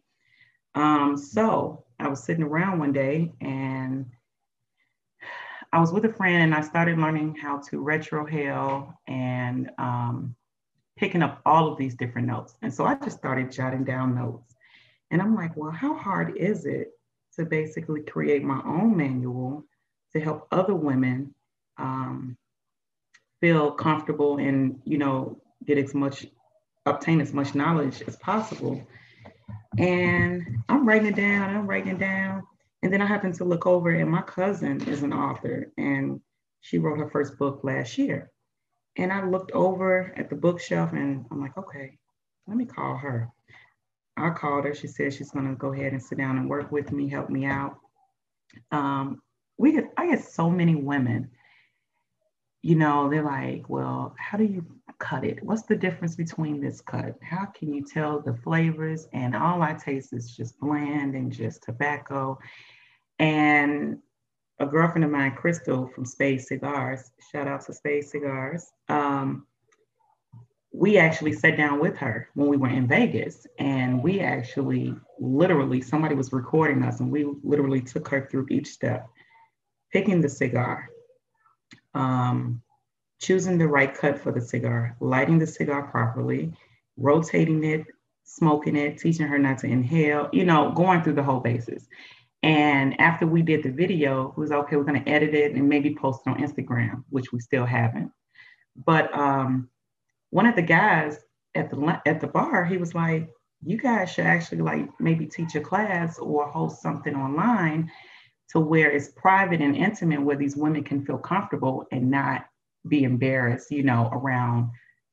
Um, 0.74 1.16
so 1.16 1.84
I 1.98 2.08
was 2.08 2.24
sitting 2.24 2.42
around 2.42 2.78
one 2.78 2.92
day 2.92 3.32
and 3.40 4.06
I 5.72 5.80
was 5.80 5.92
with 5.92 6.04
a 6.04 6.12
friend 6.12 6.42
and 6.42 6.54
I 6.54 6.60
started 6.60 6.98
learning 6.98 7.36
how 7.36 7.58
to 7.70 7.82
retrohale 7.82 8.94
and 9.06 9.70
um, 9.78 10.34
picking 10.96 11.22
up 11.22 11.40
all 11.46 11.70
of 11.70 11.78
these 11.78 11.94
different 11.94 12.26
notes. 12.26 12.54
And 12.62 12.72
so 12.72 12.84
I 12.84 12.94
just 12.96 13.16
started 13.16 13.50
jotting 13.50 13.84
down 13.84 14.14
notes. 14.14 14.54
And 15.10 15.22
I'm 15.22 15.34
like, 15.34 15.56
well, 15.56 15.70
how 15.70 15.94
hard 15.94 16.36
is 16.36 16.66
it 16.66 16.92
to 17.36 17.44
basically 17.44 18.02
create 18.02 18.42
my 18.42 18.60
own 18.64 18.96
manual 18.96 19.64
to 20.12 20.20
help 20.20 20.46
other 20.50 20.74
women 20.74 21.34
um, 21.78 22.36
feel 23.40 23.72
comfortable 23.72 24.38
and, 24.38 24.80
you 24.84 24.98
know, 24.98 25.40
get 25.64 25.78
as 25.78 25.94
much, 25.94 26.26
obtain 26.86 27.20
as 27.20 27.32
much 27.32 27.54
knowledge 27.54 28.02
as 28.06 28.16
possible. 28.16 28.86
And 29.78 30.58
I'm 30.68 30.86
writing 30.86 31.08
it 31.08 31.16
down, 31.16 31.54
I'm 31.54 31.66
writing 31.66 31.92
it 31.92 31.98
down. 31.98 32.42
And 32.82 32.92
then 32.92 33.00
I 33.00 33.06
happened 33.06 33.34
to 33.34 33.44
look 33.44 33.66
over, 33.66 33.90
and 33.90 34.10
my 34.10 34.22
cousin 34.22 34.82
is 34.88 35.02
an 35.02 35.12
author, 35.12 35.70
and 35.78 36.20
she 36.60 36.78
wrote 36.78 36.98
her 36.98 37.08
first 37.10 37.38
book 37.38 37.60
last 37.62 37.96
year. 37.96 38.30
And 38.96 39.12
I 39.12 39.24
looked 39.24 39.52
over 39.52 40.12
at 40.16 40.28
the 40.28 40.36
bookshelf, 40.36 40.92
and 40.92 41.24
I'm 41.30 41.40
like, 41.40 41.56
okay, 41.56 41.98
let 42.46 42.56
me 42.56 42.64
call 42.64 42.96
her. 42.96 43.28
I 44.16 44.30
called 44.30 44.64
her. 44.64 44.74
She 44.74 44.88
said 44.88 45.14
she's 45.14 45.30
going 45.30 45.48
to 45.48 45.54
go 45.54 45.72
ahead 45.72 45.92
and 45.92 46.02
sit 46.02 46.18
down 46.18 46.36
and 46.36 46.50
work 46.50 46.70
with 46.70 46.92
me, 46.92 47.08
help 47.08 47.30
me 47.30 47.46
out. 47.46 47.78
Um, 48.70 49.22
we 49.56 49.72
get, 49.72 49.84
I 49.96 50.08
get 50.08 50.24
so 50.24 50.50
many 50.50 50.74
women. 50.74 51.30
You 52.62 52.76
know, 52.76 53.08
they're 53.08 53.24
like, 53.24 53.68
well, 53.68 54.14
how 54.18 54.38
do 54.38 54.44
you 54.44 54.66
cut 55.02 55.24
it. 55.24 55.42
What's 55.42 55.62
the 55.62 55.74
difference 55.74 56.14
between 56.14 56.60
this 56.60 56.80
cut? 56.80 57.16
How 57.22 57.46
can 57.46 57.74
you 57.74 57.84
tell 57.84 58.20
the 58.20 58.34
flavors? 58.34 59.08
And 59.12 59.34
all 59.34 59.60
I 59.60 59.74
taste 59.74 60.12
is 60.12 60.34
just 60.34 60.58
bland 60.60 61.16
and 61.16 61.32
just 61.32 61.64
tobacco. 61.64 62.38
And 63.18 63.98
a 64.60 64.66
girlfriend 64.66 65.04
of 65.04 65.10
mine, 65.10 65.34
Crystal 65.34 65.88
from 65.88 66.04
Space 66.04 66.48
Cigars, 66.48 67.10
shout 67.32 67.48
out 67.48 67.66
to 67.66 67.72
Space 67.72 68.12
Cigars. 68.12 68.70
Um, 68.88 69.46
we 70.72 70.98
actually 70.98 71.32
sat 71.32 71.56
down 71.56 71.80
with 71.80 71.96
her 71.96 72.28
when 72.34 72.48
we 72.48 72.56
were 72.56 72.68
in 72.68 72.86
Vegas, 72.86 73.46
and 73.58 74.02
we 74.02 74.20
actually 74.20 74.94
literally 75.18 75.80
somebody 75.82 76.14
was 76.14 76.32
recording 76.32 76.82
us, 76.84 77.00
and 77.00 77.10
we 77.10 77.26
literally 77.42 77.80
took 77.80 78.08
her 78.08 78.26
through 78.30 78.46
each 78.50 78.68
step, 78.68 79.08
picking 79.92 80.20
the 80.20 80.28
cigar, 80.28 80.88
um, 81.92 82.62
choosing 83.22 83.56
the 83.56 83.68
right 83.68 83.94
cut 83.94 84.18
for 84.18 84.32
the 84.32 84.40
cigar, 84.40 84.96
lighting 85.00 85.38
the 85.38 85.46
cigar 85.46 85.84
properly, 85.84 86.52
rotating 86.96 87.62
it, 87.62 87.86
smoking 88.24 88.76
it, 88.76 88.98
teaching 88.98 89.26
her 89.26 89.38
not 89.38 89.58
to 89.58 89.68
inhale, 89.68 90.28
you 90.32 90.44
know, 90.44 90.72
going 90.72 91.02
through 91.02 91.14
the 91.14 91.22
whole 91.22 91.40
basis. 91.40 91.86
And 92.42 93.00
after 93.00 93.24
we 93.24 93.42
did 93.42 93.62
the 93.62 93.70
video, 93.70 94.30
it 94.30 94.38
was 94.38 94.50
okay, 94.50 94.74
we're 94.74 94.82
going 94.82 95.02
to 95.02 95.08
edit 95.08 95.34
it 95.34 95.52
and 95.52 95.68
maybe 95.68 95.94
post 95.94 96.22
it 96.26 96.30
on 96.30 96.40
Instagram, 96.40 97.04
which 97.10 97.32
we 97.32 97.38
still 97.38 97.64
haven't. 97.64 98.10
But 98.74 99.16
um, 99.16 99.68
one 100.30 100.46
of 100.46 100.56
the 100.56 100.62
guys 100.62 101.18
at 101.54 101.70
the 101.70 102.00
at 102.04 102.20
the 102.20 102.26
bar, 102.26 102.64
he 102.64 102.78
was 102.78 102.94
like, 102.94 103.28
"You 103.62 103.76
guys 103.76 104.10
should 104.10 104.26
actually 104.26 104.62
like 104.62 104.88
maybe 104.98 105.26
teach 105.26 105.54
a 105.54 105.60
class 105.60 106.18
or 106.18 106.48
host 106.48 106.82
something 106.82 107.14
online 107.14 107.92
to 108.48 108.58
where 108.58 108.90
it's 108.90 109.10
private 109.10 109.60
and 109.60 109.76
intimate, 109.76 110.22
where 110.22 110.36
these 110.36 110.56
women 110.56 110.82
can 110.82 111.04
feel 111.04 111.18
comfortable 111.18 111.86
and 111.92 112.10
not 112.10 112.46
be 112.86 113.04
embarrassed, 113.04 113.70
you 113.70 113.82
know, 113.82 114.08
around 114.12 114.70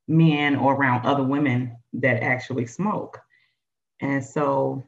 men 0.07 0.55
or 0.55 0.73
around 0.73 1.05
other 1.05 1.23
women 1.23 1.77
that 1.93 2.23
actually 2.23 2.65
smoke." 2.65 3.19
And 4.01 4.23
so 4.23 4.83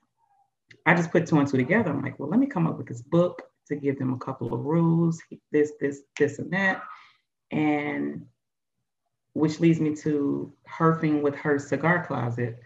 I 0.85 0.95
just 0.95 1.11
put 1.11 1.27
two 1.27 1.39
and 1.39 1.47
two 1.47 1.57
together. 1.57 1.91
I'm 1.91 2.01
like, 2.01 2.17
well, 2.19 2.29
let 2.29 2.39
me 2.39 2.47
come 2.47 2.67
up 2.67 2.77
with 2.77 2.87
this 2.87 3.01
book 3.01 3.43
to 3.67 3.75
give 3.75 3.99
them 3.99 4.13
a 4.13 4.17
couple 4.17 4.53
of 4.53 4.65
rules, 4.65 5.21
this, 5.51 5.73
this, 5.79 6.01
this, 6.17 6.39
and 6.39 6.51
that. 6.51 6.81
And 7.51 8.25
which 9.33 9.59
leads 9.59 9.79
me 9.79 9.95
to 9.97 10.53
herfing 10.69 11.21
with 11.21 11.35
her 11.35 11.59
cigar 11.59 12.05
closet, 12.05 12.59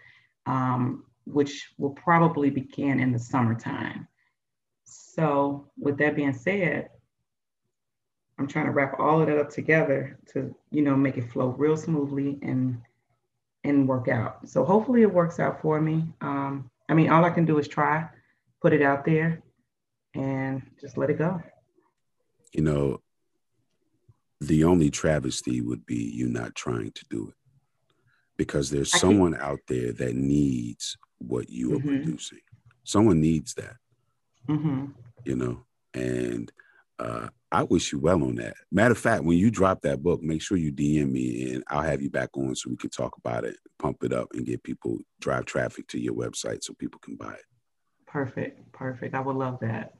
um, 0.46 1.04
which 1.24 1.68
will 1.78 1.90
probably 1.90 2.50
begin 2.50 3.00
in 3.00 3.12
the 3.12 3.18
summertime. 3.18 4.08
So, 4.84 5.70
with 5.78 5.98
that 5.98 6.16
being 6.16 6.32
said, 6.32 6.88
I'm 8.38 8.46
trying 8.46 8.66
to 8.66 8.72
wrap 8.72 8.98
all 8.98 9.20
of 9.20 9.28
that 9.28 9.38
up 9.38 9.50
together 9.50 10.18
to, 10.32 10.54
you 10.70 10.82
know, 10.82 10.94
make 10.94 11.16
it 11.16 11.30
flow 11.30 11.48
real 11.48 11.76
smoothly 11.76 12.38
and 12.42 12.80
and 13.64 13.88
work 13.88 14.08
out. 14.08 14.48
So 14.48 14.64
hopefully 14.64 15.02
it 15.02 15.12
works 15.12 15.40
out 15.40 15.60
for 15.60 15.80
me. 15.80 16.04
Um, 16.20 16.70
I 16.88 16.94
mean, 16.94 17.10
all 17.10 17.24
I 17.24 17.30
can 17.30 17.44
do 17.44 17.58
is 17.58 17.66
try, 17.66 18.08
put 18.62 18.72
it 18.72 18.82
out 18.82 19.04
there, 19.04 19.42
and 20.14 20.62
just 20.80 20.96
let 20.96 21.10
it 21.10 21.18
go. 21.18 21.40
You 22.52 22.62
know, 22.62 23.00
the 24.40 24.64
only 24.64 24.90
travesty 24.90 25.60
would 25.60 25.84
be 25.84 25.96
you 25.96 26.28
not 26.28 26.54
trying 26.54 26.92
to 26.92 27.04
do 27.10 27.28
it 27.28 27.34
because 28.36 28.70
there's 28.70 28.94
I 28.94 28.98
someone 28.98 29.32
can... 29.32 29.42
out 29.42 29.60
there 29.66 29.92
that 29.92 30.14
needs 30.14 30.96
what 31.18 31.50
you 31.50 31.74
are 31.74 31.78
mm-hmm. 31.78 31.88
producing. 31.88 32.40
Someone 32.84 33.20
needs 33.20 33.54
that, 33.54 33.76
mm-hmm. 34.48 34.86
you 35.24 35.36
know, 35.36 35.64
and 35.92 36.52
uh, 36.98 37.28
I 37.52 37.62
wish 37.62 37.92
you 37.92 38.00
well 38.00 38.22
on 38.24 38.34
that. 38.36 38.54
Matter 38.72 38.92
of 38.92 38.98
fact, 38.98 39.24
when 39.24 39.38
you 39.38 39.50
drop 39.50 39.82
that 39.82 40.02
book, 40.02 40.22
make 40.22 40.42
sure 40.42 40.56
you 40.56 40.72
DM 40.72 41.12
me 41.12 41.52
and 41.52 41.64
I'll 41.68 41.82
have 41.82 42.02
you 42.02 42.10
back 42.10 42.30
on 42.36 42.54
so 42.56 42.70
we 42.70 42.76
can 42.76 42.90
talk 42.90 43.16
about 43.18 43.44
it, 43.44 43.56
pump 43.78 44.02
it 44.02 44.12
up, 44.12 44.28
and 44.34 44.44
get 44.44 44.62
people 44.62 44.98
drive 45.20 45.44
traffic 45.44 45.86
to 45.88 46.00
your 46.00 46.14
website 46.14 46.64
so 46.64 46.74
people 46.74 47.00
can 47.00 47.14
buy 47.16 47.32
it. 47.32 47.44
Perfect, 48.06 48.72
perfect. 48.72 49.14
I 49.14 49.20
would 49.20 49.36
love 49.36 49.60
that. 49.60 49.94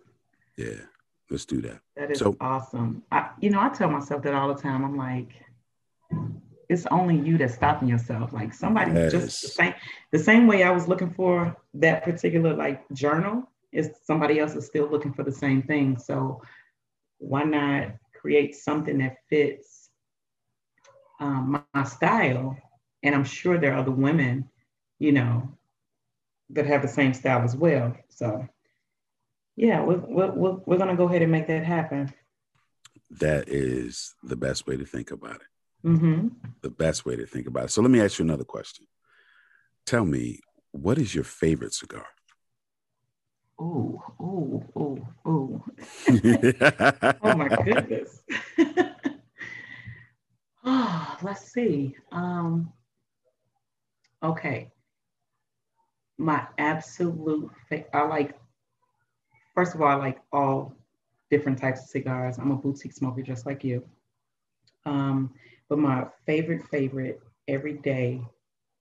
Yeah, 0.57 0.81
let's 1.31 1.45
do 1.45 1.61
that. 1.63 1.81
That 1.97 2.11
is 2.11 2.19
so, 2.19 2.37
awesome. 2.41 3.03
I, 3.13 3.31
you 3.41 3.51
know, 3.51 3.61
I 3.61 3.69
tell 3.69 3.91
myself 3.91 4.23
that 4.23 4.35
all 4.35 4.53
the 4.53 4.61
time. 4.61 4.85
I'm 4.85 4.97
like, 4.97 5.33
it's 6.69 6.87
only 6.91 7.17
you 7.17 7.39
that's 7.39 7.55
stopping 7.55 7.89
yourself. 7.89 8.33
Like 8.33 8.55
somebody 8.55 8.93
yes. 8.93 9.13
just 9.13 9.43
the 9.43 9.49
same, 9.49 9.75
the 10.11 10.19
same 10.19 10.47
way 10.47 10.65
I 10.65 10.71
was 10.71 10.89
looking 10.89 11.11
for 11.11 11.57
that 11.75 12.03
particular 12.03 12.55
like 12.55 12.83
journal 12.93 13.49
is 13.73 13.91
somebody 14.05 14.41
else 14.41 14.55
is 14.57 14.67
still 14.67 14.89
looking 14.89 15.13
for 15.13 15.23
the 15.23 15.33
same 15.33 15.63
thing. 15.63 15.97
So 15.97 16.43
why 17.19 17.45
not 17.45 17.93
create 18.21 18.55
something 18.55 18.99
that 18.99 19.17
fits 19.29 19.91
um, 21.21 21.53
my, 21.53 21.63
my 21.75 21.85
style? 21.85 22.57
And 23.03 23.15
I'm 23.15 23.25
sure 23.25 23.59
there 23.59 23.73
are 23.75 23.79
other 23.79 23.91
women, 23.91 24.49
you 24.99 25.13
know, 25.13 25.57
that 26.51 26.67
have 26.67 26.83
the 26.83 26.89
same 26.89 27.15
style 27.15 27.43
as 27.43 27.57
well. 27.57 27.95
So, 28.09 28.47
yeah, 29.57 29.83
we're, 29.83 29.99
we're, 29.99 30.57
we're 30.67 30.77
going 30.77 30.91
to 30.91 30.97
go 30.97 31.09
ahead 31.09 31.23
and 31.23 31.33
make 31.33 31.47
that 31.49 31.65
happen. 31.65 32.13
That 33.11 33.49
is 33.49 34.15
the 34.23 34.37
best 34.37 34.67
way 34.67 34.77
to 34.77 34.85
think 34.85 35.11
about 35.11 35.37
it. 35.37 35.87
Mm-hmm. 35.87 36.29
The 36.63 36.71
best 36.71 37.07
way 37.07 37.17
to 37.17 37.27
think 37.27 37.47
about 37.47 37.67
it. 37.67 37.71
So, 37.71 37.83
let 37.83 37.91
me 37.91 38.01
ask 38.01 38.19
you 38.19 38.25
another 38.25 38.45
question. 38.45 38.87
Tell 39.85 40.05
me, 40.05 40.41
what 40.73 40.99
is 40.99 41.15
your 41.15 41.25
favorite 41.25 41.73
cigar? 41.73 42.07
Ooh, 43.61 44.03
oh, 44.21 44.63
oh, 44.77 45.09
oh. 45.25 45.65
oh 47.23 47.35
my 47.35 47.49
goodness. 47.49 48.23
oh, 50.65 51.17
let's 51.23 51.53
see. 51.53 51.97
Um, 52.13 52.73
okay. 54.23 54.71
My 56.19 56.47
absolute 56.59 57.51
fa- 57.69 57.97
I 57.97 58.03
like 58.03 58.39
first 59.57 59.75
of 59.75 59.81
all, 59.81 59.89
I 59.89 59.95
like 59.95 60.19
all 60.33 60.77
different 61.31 61.59
types 61.59 61.83
of 61.83 61.89
cigars. 61.89 62.39
I'm 62.39 62.53
a 62.53 62.57
boutique 62.57 62.93
smoker 62.93 63.23
just 63.23 63.47
like 63.47 63.65
you. 63.65 63.83
Um, 64.85 65.33
but 65.69 65.79
my 65.79 66.07
favorite, 66.27 66.63
favorite 66.71 67.21
every 67.49 67.75
day 67.75 68.21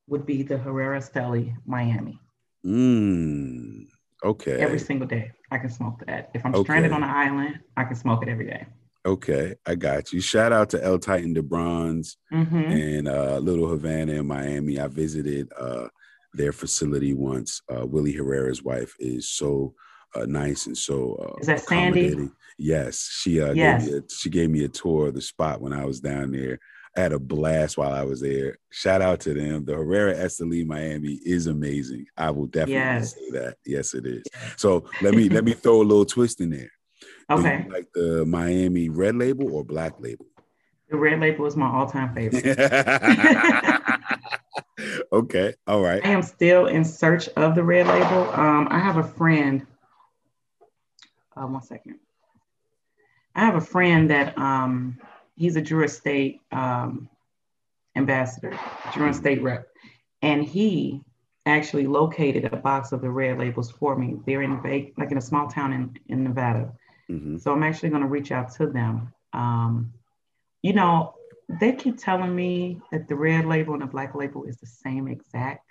would 0.07 0.25
be 0.25 0.43
the 0.43 0.57
Herrera 0.57 0.99
Esteli 0.99 1.55
Miami. 1.65 2.19
Mmm. 2.63 3.87
Okay. 4.23 4.59
Every 4.59 4.79
single 4.79 5.07
day, 5.07 5.31
I 5.51 5.57
can 5.57 5.69
smoke 5.69 6.03
that. 6.07 6.31
If 6.33 6.45
I'm 6.45 6.55
okay. 6.55 6.63
stranded 6.63 6.91
on 6.91 7.03
an 7.03 7.09
island, 7.09 7.59
I 7.77 7.83
can 7.83 7.95
smoke 7.95 8.23
it 8.23 8.29
every 8.29 8.47
day. 8.47 8.65
Okay, 9.05 9.53
I 9.67 9.75
got 9.75 10.11
you. 10.11 10.19
Shout 10.19 10.51
out 10.51 10.71
to 10.71 10.83
El 10.83 10.97
Titan 10.97 11.33
de 11.33 11.43
Bronze 11.43 12.17
mm-hmm. 12.33 12.55
and 12.55 13.07
uh, 13.07 13.37
Little 13.37 13.67
Havana 13.67 14.13
in 14.13 14.25
Miami. 14.25 14.79
I 14.79 14.87
visited 14.87 15.47
uh, 15.59 15.89
their 16.33 16.51
facility 16.51 17.13
once. 17.13 17.61
Uh, 17.71 17.85
Willie 17.85 18.13
Herrera's 18.13 18.63
wife 18.63 18.95
is 18.99 19.29
so 19.29 19.75
uh, 20.15 20.25
nice 20.25 20.65
and 20.65 20.77
so 20.77 21.15
uh, 21.15 21.39
is 21.39 21.47
that 21.47 21.59
Sandy? 21.59 22.31
Yes, 22.57 23.09
she 23.21 23.41
uh, 23.41 23.53
yes. 23.53 23.83
Gave 23.83 23.93
me 23.93 23.99
a, 23.99 24.01
she 24.09 24.29
gave 24.29 24.49
me 24.49 24.63
a 24.63 24.69
tour 24.69 25.07
of 25.09 25.13
the 25.13 25.21
spot 25.21 25.61
when 25.61 25.73
I 25.73 25.85
was 25.85 25.99
down 25.99 26.31
there. 26.31 26.57
I 26.95 27.01
had 27.01 27.13
a 27.13 27.19
blast 27.19 27.77
while 27.77 27.91
I 27.91 28.03
was 28.03 28.21
there. 28.21 28.57
Shout 28.69 29.01
out 29.01 29.19
to 29.21 29.33
them. 29.33 29.65
The 29.65 29.73
Herrera 29.73 30.15
Esteli 30.15 30.65
Miami 30.65 31.19
is 31.25 31.47
amazing. 31.47 32.05
I 32.15 32.31
will 32.31 32.45
definitely 32.45 32.75
yes. 32.75 33.15
say 33.15 33.31
that. 33.31 33.57
Yes, 33.65 33.93
it 33.93 34.05
is. 34.05 34.23
So 34.55 34.85
let 35.01 35.13
me 35.13 35.27
let 35.27 35.43
me 35.43 35.51
throw 35.53 35.81
a 35.81 35.83
little 35.83 36.05
twist 36.05 36.39
in 36.39 36.51
there. 36.51 36.71
Okay. 37.29 37.65
like 37.69 37.87
the 37.93 38.25
Miami 38.25 38.87
red 38.89 39.15
label 39.15 39.53
or 39.53 39.65
black 39.65 39.99
label? 39.99 40.25
The 40.89 40.97
red 40.97 41.19
label 41.19 41.45
is 41.47 41.57
my 41.57 41.67
all-time 41.67 42.13
favorite. 42.13 42.45
okay. 45.11 45.55
All 45.67 45.81
right. 45.81 46.05
I 46.05 46.09
am 46.09 46.21
still 46.21 46.67
in 46.67 46.85
search 46.85 47.27
of 47.29 47.55
the 47.55 47.63
red 47.63 47.87
label. 47.87 48.29
Um, 48.31 48.67
I 48.69 48.77
have 48.79 48.97
a 48.97 49.03
friend. 49.03 49.65
Uh, 51.35 51.47
one 51.47 51.63
second. 51.63 51.95
I 53.33 53.39
have 53.41 53.55
a 53.55 53.61
friend 53.61 54.11
that 54.11 54.37
um, 54.37 54.99
he's 55.35 55.55
a 55.55 55.61
Drew 55.61 55.83
Estate 55.83 56.41
um, 56.51 57.09
ambassador, 57.95 58.57
Drew 58.93 59.09
Estate 59.09 59.41
rep, 59.41 59.67
and 60.21 60.43
he 60.43 61.01
actually 61.45 61.85
located 61.85 62.45
a 62.45 62.57
box 62.57 62.91
of 62.91 63.01
the 63.01 63.09
red 63.09 63.37
labels 63.37 63.71
for 63.71 63.95
me. 63.95 64.15
They're 64.25 64.41
in 64.41 64.61
like 64.97 65.11
in 65.11 65.17
a 65.17 65.21
small 65.21 65.47
town 65.47 65.73
in 65.73 65.97
in 66.07 66.23
Nevada. 66.23 66.73
Mm-hmm. 67.09 67.37
So 67.37 67.51
I'm 67.51 67.63
actually 67.63 67.89
going 67.89 68.01
to 68.01 68.07
reach 68.07 68.31
out 68.31 68.51
to 68.55 68.67
them. 68.67 69.13
Um, 69.33 69.93
you 70.63 70.73
know, 70.73 71.13
they 71.47 71.73
keep 71.73 71.99
telling 71.99 72.35
me 72.35 72.81
that 72.91 73.07
the 73.07 73.15
red 73.15 73.45
label 73.45 73.73
and 73.73 73.83
the 73.83 73.87
black 73.87 74.15
label 74.15 74.45
is 74.45 74.57
the 74.57 74.65
same 74.65 75.07
exact. 75.07 75.61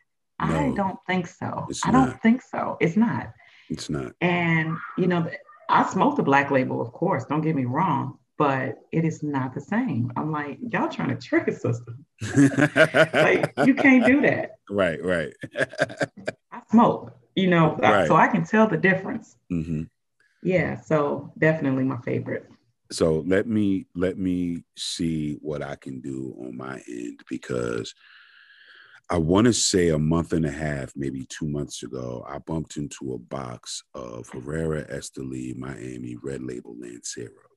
No, 0.40 0.56
I 0.56 0.72
don't 0.74 0.98
think 1.06 1.26
so. 1.26 1.66
I 1.84 1.90
not. 1.90 2.06
don't 2.06 2.22
think 2.22 2.42
so. 2.42 2.76
It's 2.80 2.96
not. 2.96 3.32
It's 3.70 3.88
not. 3.88 4.12
And 4.20 4.76
you 4.96 5.06
know, 5.06 5.28
I 5.68 5.90
smoke 5.90 6.16
the 6.16 6.22
black 6.22 6.50
label, 6.50 6.80
of 6.80 6.92
course. 6.92 7.24
Don't 7.24 7.40
get 7.40 7.56
me 7.56 7.64
wrong 7.64 8.18
but 8.36 8.78
it 8.92 9.04
is 9.04 9.22
not 9.22 9.54
the 9.54 9.60
same. 9.60 10.12
I'm 10.16 10.32
like, 10.32 10.58
y'all 10.60 10.88
trying 10.88 11.10
to 11.10 11.16
trick 11.16 11.48
a 11.48 11.52
sister. 11.52 11.94
like, 13.14 13.52
you 13.64 13.74
can't 13.74 14.04
do 14.04 14.20
that. 14.22 14.56
Right, 14.68 15.02
right. 15.02 15.32
I 16.52 16.60
smoke, 16.70 17.16
you 17.36 17.48
know, 17.48 17.76
right. 17.76 18.08
so 18.08 18.16
I 18.16 18.28
can 18.28 18.44
tell 18.44 18.66
the 18.66 18.76
difference. 18.76 19.36
Mm-hmm. 19.52 19.82
Yeah, 20.42 20.80
so 20.80 21.32
definitely 21.38 21.84
my 21.84 21.98
favorite. 21.98 22.46
so 22.90 23.24
let 23.26 23.46
me 23.46 23.86
let 23.94 24.18
me 24.18 24.64
see 24.76 25.38
what 25.40 25.62
I 25.62 25.76
can 25.76 26.00
do 26.00 26.36
on 26.38 26.56
my 26.56 26.82
end 26.86 27.20
because 27.30 27.94
I 29.10 29.18
want 29.18 29.46
to 29.46 29.52
say 29.52 29.90
a 29.90 29.98
month 29.98 30.32
and 30.32 30.46
a 30.46 30.50
half, 30.50 30.92
maybe 30.96 31.26
two 31.26 31.46
months 31.46 31.82
ago, 31.82 32.24
I 32.26 32.38
bumped 32.38 32.78
into 32.78 33.12
a 33.12 33.18
box 33.18 33.82
of 33.94 34.28
Herrera 34.30 34.84
Esteli 34.86 35.54
Miami 35.56 36.16
Red 36.22 36.42
Label 36.42 36.74
Lanceros. 36.80 37.53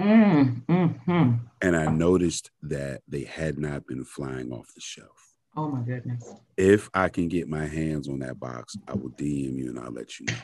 Mm, 0.00 0.66
mm-hmm. 0.66 1.32
And 1.60 1.76
I 1.76 1.86
noticed 1.86 2.50
that 2.62 3.02
they 3.06 3.24
had 3.24 3.58
not 3.58 3.86
been 3.86 4.04
flying 4.04 4.52
off 4.52 4.72
the 4.74 4.80
shelf. 4.80 5.34
Oh 5.56 5.68
my 5.68 5.80
goodness. 5.82 6.32
If 6.56 6.88
I 6.94 7.08
can 7.08 7.28
get 7.28 7.48
my 7.48 7.66
hands 7.66 8.08
on 8.08 8.20
that 8.20 8.40
box, 8.40 8.76
I 8.88 8.94
will 8.94 9.10
DM 9.10 9.56
you 9.56 9.68
and 9.68 9.78
I'll 9.78 9.92
let 9.92 10.18
you 10.18 10.26
know. 10.26 10.34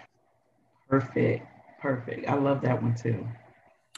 Perfect. 0.88 1.46
Perfect. 1.80 2.28
I 2.28 2.34
love 2.34 2.60
that 2.62 2.82
one 2.82 2.94
too. 2.94 3.26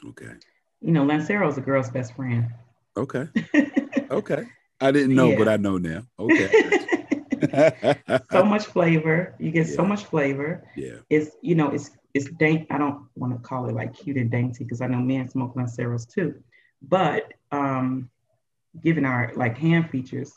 Okay. 0.09 0.33
You 0.81 0.91
know, 0.91 1.03
Lancero 1.03 1.47
is 1.47 1.57
a 1.57 1.61
girl's 1.61 1.89
best 1.89 2.15
friend. 2.15 2.47
Okay. 2.95 3.27
okay. 4.11 4.45
I 4.79 4.91
didn't 4.91 5.15
know, 5.15 5.29
yeah. 5.29 5.37
but 5.37 5.47
I 5.47 5.57
know 5.57 5.77
now. 5.77 6.03
Okay. 6.17 6.79
so 8.31 8.43
much 8.43 8.65
flavor. 8.65 9.35
You 9.39 9.51
get 9.51 9.67
yeah. 9.67 9.75
so 9.75 9.83
much 9.83 10.05
flavor. 10.05 10.67
Yeah. 10.75 10.97
It's 11.09 11.31
you 11.41 11.55
know, 11.55 11.69
it's 11.69 11.91
it's 12.13 12.29
dank. 12.31 12.67
I 12.69 12.77
don't 12.77 13.07
want 13.15 13.33
to 13.33 13.39
call 13.39 13.69
it 13.69 13.73
like 13.73 13.93
cute 13.93 14.17
and 14.17 14.29
dainty 14.29 14.63
because 14.63 14.81
I 14.81 14.87
know 14.87 14.99
men 14.99 15.29
smoke 15.29 15.55
Lanceros 15.55 16.05
too. 16.05 16.41
But 16.81 17.33
um 17.51 18.09
given 18.79 19.05
our 19.05 19.31
like 19.35 19.57
hand 19.57 19.89
features, 19.89 20.33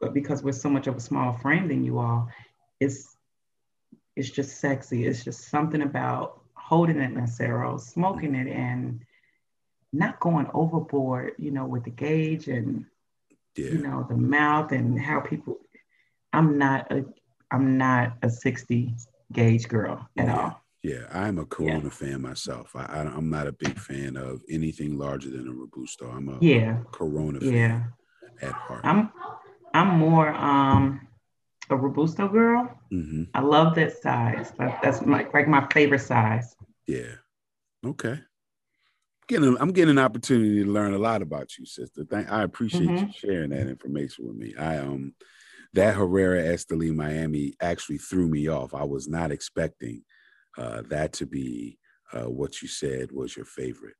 but 0.00 0.14
because 0.14 0.42
we're 0.42 0.52
so 0.52 0.70
much 0.70 0.86
of 0.86 0.96
a 0.96 1.00
smaller 1.00 1.38
frame 1.38 1.68
than 1.68 1.84
you 1.84 1.98
all, 1.98 2.28
it's 2.80 3.16
it's 4.16 4.30
just 4.30 4.58
sexy. 4.58 5.06
It's 5.06 5.24
just 5.24 5.48
something 5.48 5.82
about 5.82 6.40
holding 6.54 7.00
it 7.00 7.14
Lancero, 7.14 7.76
smoking 7.78 8.34
it, 8.34 8.48
and 8.48 9.04
not 9.92 10.20
going 10.20 10.48
overboard, 10.54 11.32
you 11.38 11.50
know, 11.50 11.66
with 11.66 11.84
the 11.84 11.90
gauge 11.90 12.48
and 12.48 12.86
yeah. 13.56 13.66
you 13.66 13.78
know 13.78 14.06
the 14.08 14.16
mouth 14.16 14.72
and 14.72 15.00
how 15.00 15.20
people. 15.20 15.58
I'm 16.34 16.58
not 16.58 16.90
a 16.92 17.04
I'm 17.50 17.78
not 17.78 18.16
a 18.22 18.30
60 18.30 18.94
gauge 19.32 19.68
girl 19.68 20.08
at 20.18 20.26
yeah. 20.26 20.36
all. 20.36 20.60
Yeah, 20.82 21.06
I'm 21.12 21.38
a 21.38 21.46
Corona 21.46 21.84
yeah. 21.84 21.88
fan 21.88 22.20
myself. 22.20 22.76
I, 22.76 22.84
I 22.84 23.00
am 23.00 23.30
not 23.30 23.46
a 23.46 23.52
big 23.52 23.78
fan 23.78 24.16
of 24.16 24.42
anything 24.50 24.98
larger 24.98 25.30
than 25.30 25.48
a 25.48 25.52
Robusto. 25.52 26.10
I'm 26.10 26.28
a 26.28 26.38
yeah 26.40 26.78
Corona 26.92 27.40
fan 27.40 27.52
yeah. 27.52 28.48
at 28.48 28.52
heart. 28.52 28.82
I'm 28.84 29.10
I'm 29.72 29.98
more 29.98 30.28
um 30.28 31.06
a 31.70 31.76
Robusto 31.76 32.28
girl. 32.28 32.70
Mm-hmm. 32.92 33.24
I 33.32 33.40
love 33.40 33.74
that 33.76 34.00
size. 34.02 34.52
That, 34.58 34.80
that's 34.82 35.04
my 35.06 35.26
like 35.32 35.48
my 35.48 35.66
favorite 35.72 36.00
size. 36.00 36.54
Yeah. 36.86 37.14
Okay. 37.84 38.18
Getting, 39.26 39.56
I'm 39.58 39.72
getting 39.72 39.92
an 39.92 40.04
opportunity 40.04 40.62
to 40.62 40.70
learn 40.70 40.92
a 40.92 40.98
lot 40.98 41.22
about 41.22 41.56
you, 41.56 41.64
sister. 41.64 42.04
Thank, 42.04 42.30
I 42.30 42.42
appreciate 42.42 42.88
mm-hmm. 42.88 43.06
you 43.06 43.12
sharing 43.16 43.50
that 43.50 43.68
information 43.68 44.26
with 44.26 44.36
me. 44.36 44.54
I 44.58 44.78
um, 44.78 45.14
that 45.74 45.96
Herrera 45.96 46.42
Esteli 46.42 46.94
Miami 46.94 47.54
actually 47.60 47.98
threw 47.98 48.28
me 48.28 48.48
off. 48.48 48.74
I 48.74 48.84
was 48.84 49.08
not 49.08 49.32
expecting 49.32 50.02
uh, 50.56 50.82
that 50.88 51.12
to 51.14 51.26
be 51.26 51.78
uh, 52.12 52.30
what 52.30 52.62
you 52.62 52.68
said 52.68 53.10
was 53.10 53.36
your 53.36 53.44
favorite, 53.44 53.96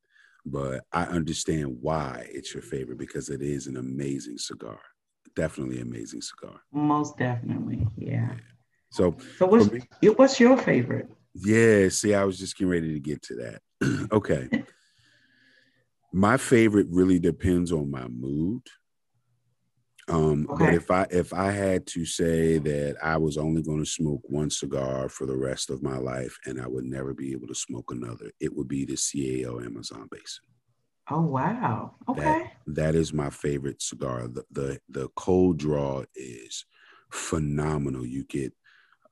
but 0.47 0.85
I 0.93 1.03
understand 1.03 1.79
why 1.81 2.27
it's 2.31 2.55
your 2.55 2.63
favorite 2.63 2.99
because 2.99 3.29
it 3.29 3.43
is 3.43 3.67
an 3.67 3.77
amazing 3.77 4.39
cigar. 4.39 4.79
Definitely 5.35 5.81
amazing 5.81 6.23
cigar. 6.23 6.61
Most 6.73 7.19
definitely, 7.19 7.85
yeah. 7.97 8.11
yeah. 8.11 8.35
So, 8.91 9.17
so 9.37 9.47
what's, 9.47 9.71
me, 9.73 9.81
what's 10.11 10.39
your 10.39 10.57
favorite? 10.57 11.09
Yeah, 11.35 11.89
see, 11.89 12.15
I 12.15 12.23
was 12.23 12.39
just 12.39 12.57
getting 12.57 12.71
ready 12.71 12.95
to 12.95 13.01
get 13.01 13.21
to 13.23 13.35
that. 13.81 14.09
okay. 14.13 14.49
my 16.13 16.37
favorite 16.37 16.87
really 16.89 17.19
depends 17.19 17.73
on 17.73 17.91
my 17.91 18.07
mood. 18.07 18.63
Um, 20.09 20.47
okay. 20.51 20.65
but 20.67 20.75
if 20.75 20.91
I 20.91 21.07
if 21.11 21.33
I 21.33 21.51
had 21.51 21.87
to 21.89 22.05
say 22.05 22.59
that 22.59 22.97
I 23.03 23.17
was 23.17 23.39
only 23.39 23.63
going 23.63 23.79
to 23.79 23.91
smoke 23.91 24.21
one 24.25 24.51
cigar 24.51 25.09
for 25.09 25.27
the 25.27 25.37
rest 25.37 25.71
of 25.71 25.83
my 25.83 25.97
life 25.97 26.39
and 26.45 26.61
I 26.61 26.67
would 26.67 26.85
never 26.85 27.15
be 27.15 27.33
able 27.33 27.47
to 27.47 27.55
smoke 27.55 27.91
another, 27.91 28.31
it 28.39 28.55
would 28.55 28.69
be 28.69 28.85
the 28.85 28.95
CAO 28.95 29.65
Amazon 29.65 30.09
Basin. 30.11 30.45
Oh 31.11 31.23
wow. 31.23 31.95
Okay. 32.09 32.21
That, 32.23 32.53
that 32.67 32.95
is 32.95 33.13
my 33.13 33.31
favorite 33.31 33.81
cigar. 33.81 34.29
The, 34.29 34.45
the 34.51 34.81
the 34.89 35.09
cold 35.17 35.59
draw 35.59 36.05
is 36.15 36.67
phenomenal. 37.11 38.05
You 38.05 38.25
get 38.25 38.53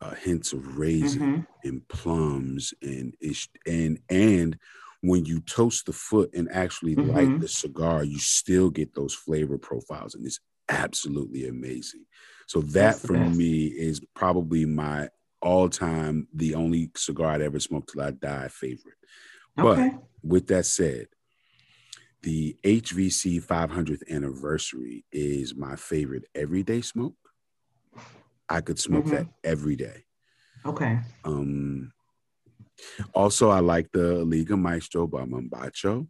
uh, 0.00 0.14
hints 0.14 0.52
of 0.52 0.78
raisin 0.78 1.20
mm-hmm. 1.20 1.68
and 1.68 1.88
plums 1.88 2.74
and 2.82 3.14
ish, 3.20 3.48
and 3.66 3.98
and 4.10 4.58
when 5.00 5.24
you 5.24 5.40
toast 5.40 5.86
the 5.86 5.92
foot 5.92 6.30
and 6.34 6.48
actually 6.52 6.96
mm-hmm. 6.96 7.10
light 7.10 7.40
the 7.40 7.48
cigar, 7.48 8.04
you 8.04 8.18
still 8.18 8.70
get 8.70 8.94
those 8.94 9.14
flavor 9.14 9.58
profiles, 9.58 10.14
and 10.14 10.26
it's 10.26 10.40
absolutely 10.68 11.46
amazing. 11.48 12.04
So 12.46 12.60
that 12.60 12.96
for 12.96 13.14
best. 13.14 13.36
me 13.36 13.66
is 13.66 14.00
probably 14.14 14.66
my 14.66 15.08
all-time, 15.40 16.28
the 16.34 16.54
only 16.54 16.90
cigar 16.96 17.32
I'd 17.32 17.40
ever 17.40 17.58
smoked 17.60 17.92
till 17.92 18.02
I 18.02 18.10
die 18.12 18.48
favorite. 18.48 18.94
Okay. 19.58 19.90
But 19.90 20.02
with 20.22 20.46
that 20.48 20.66
said, 20.66 21.06
the 22.22 22.56
HVC 22.62 23.44
500th 23.44 24.08
anniversary 24.08 25.04
is 25.10 25.56
my 25.56 25.76
favorite 25.76 26.24
everyday 26.34 26.80
smoke. 26.80 27.16
I 28.48 28.60
could 28.60 28.78
smoke 28.78 29.06
mm-hmm. 29.06 29.16
that 29.16 29.26
every 29.42 29.76
day. 29.76 30.04
Okay. 30.64 31.00
Um. 31.24 31.92
Also, 33.14 33.48
I 33.48 33.60
like 33.60 33.90
the 33.92 34.24
Liga 34.24 34.56
Maestro 34.56 35.06
by 35.06 35.24
Mombacho. 35.24 36.06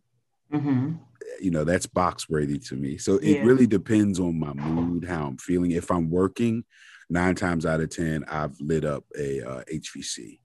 Mm-hmm. 0.52 0.94
You 1.40 1.50
know, 1.50 1.64
that's 1.64 1.86
box 1.86 2.28
worthy 2.28 2.58
to 2.58 2.76
me. 2.76 2.98
So 2.98 3.16
it 3.16 3.36
yeah. 3.36 3.42
really 3.42 3.66
depends 3.66 4.20
on 4.20 4.38
my 4.38 4.52
mood, 4.52 5.04
how 5.04 5.26
I'm 5.26 5.38
feeling. 5.38 5.72
If 5.72 5.90
I'm 5.90 6.10
working, 6.10 6.64
nine 7.10 7.34
times 7.34 7.66
out 7.66 7.80
of 7.80 7.90
ten, 7.90 8.24
I've 8.24 8.58
lit 8.60 8.84
up 8.84 9.04
a 9.18 9.40
uh, 9.40 9.64
HVC. 9.72 10.38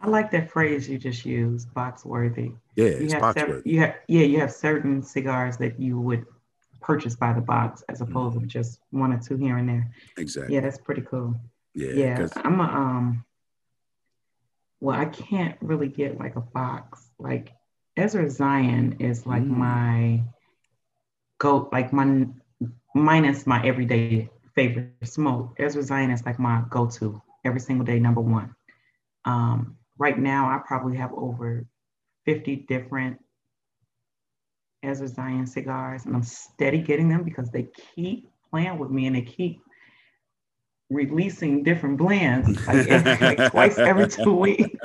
I 0.00 0.08
like 0.08 0.30
that 0.32 0.50
phrase 0.50 0.88
you 0.88 0.98
just 0.98 1.24
used, 1.24 1.72
box 1.72 2.04
worthy. 2.04 2.52
Yeah, 2.74 2.98
you 2.98 3.08
box 3.18 3.40
worthy. 3.40 3.70
You 3.70 3.80
have, 3.80 3.94
yeah, 4.08 4.24
you 4.24 4.40
have 4.40 4.52
certain 4.52 5.02
cigars 5.02 5.56
that 5.56 5.80
you 5.80 5.98
would 6.00 6.26
purchase 6.80 7.16
by 7.16 7.32
the 7.32 7.40
box 7.40 7.82
as 7.88 8.00
opposed 8.00 8.36
mm-hmm. 8.36 8.44
to 8.44 8.46
just 8.46 8.78
one 8.90 9.12
or 9.12 9.18
two 9.18 9.36
here 9.36 9.56
and 9.56 9.68
there. 9.68 9.90
Exactly. 10.18 10.54
Yeah, 10.54 10.60
that's 10.60 10.78
pretty 10.78 11.02
cool. 11.02 11.34
Yeah. 11.74 11.90
Yeah. 11.90 12.28
I'm 12.36 12.60
a 12.60 12.64
um 12.64 13.24
well, 14.80 14.98
I 14.98 15.06
can't 15.06 15.56
really 15.60 15.88
get 15.88 16.18
like 16.18 16.36
a 16.36 16.40
box. 16.40 17.10
Like 17.18 17.52
Ezra 17.96 18.28
Zion 18.28 18.96
is 18.98 19.26
like 19.26 19.42
mm. 19.42 19.56
my 19.56 20.22
go 21.38 21.68
like 21.72 21.92
my 21.92 22.26
minus 22.94 23.46
my 23.46 23.64
everyday 23.64 24.28
favorite 24.54 24.92
smoke. 25.04 25.54
Ezra 25.58 25.82
Zion 25.82 26.10
is 26.10 26.24
like 26.24 26.38
my 26.38 26.62
go-to 26.70 27.20
every 27.44 27.60
single 27.60 27.84
day, 27.84 27.98
number 27.98 28.20
one. 28.20 28.54
Um, 29.24 29.76
right 29.98 30.18
now 30.18 30.48
I 30.48 30.60
probably 30.66 30.96
have 30.96 31.12
over 31.12 31.66
50 32.24 32.66
different 32.68 33.18
Ezra 34.82 35.08
Zion 35.08 35.46
cigars, 35.46 36.06
and 36.06 36.14
I'm 36.14 36.22
steady 36.22 36.78
getting 36.78 37.08
them 37.08 37.22
because 37.22 37.50
they 37.50 37.68
keep 37.94 38.30
playing 38.50 38.78
with 38.78 38.90
me 38.90 39.06
and 39.06 39.16
they 39.16 39.22
keep 39.22 39.60
releasing 40.88 41.62
different 41.64 41.98
blends 41.98 42.66
like, 42.66 42.86
every, 42.86 43.26
like 43.36 43.50
twice 43.50 43.78
every 43.78 44.08
two 44.08 44.34
weeks. 44.36 44.78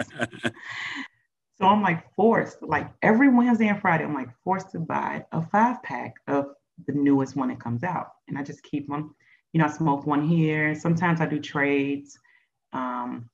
So 1.62 1.68
I'm 1.68 1.84
like 1.84 2.04
forced, 2.16 2.64
like 2.64 2.90
every 3.04 3.30
Wednesday 3.30 3.68
and 3.68 3.80
Friday, 3.80 4.04
I'm 4.04 4.16
like 4.16 4.30
forced 4.44 4.72
to 4.72 4.80
buy 4.80 5.24
a 5.32 5.46
five 5.46 5.84
pack 5.84 6.16
of 6.28 6.48
the 6.88 6.94
newest 6.94 7.36
one 7.36 7.50
that 7.50 7.60
comes 7.60 7.84
out. 7.84 8.14
And 8.28 8.36
I 8.36 8.42
just 8.42 8.64
keep 8.64 8.88
them, 8.88 9.14
you 9.54 9.60
know, 9.60 9.68
I 9.68 9.70
smoke 9.70 10.08
one 10.08 10.28
here. 10.28 10.74
Sometimes 10.74 11.22
I 11.22 11.28
do 11.28 11.40
trades. 11.40 12.18
Um, 12.74 13.30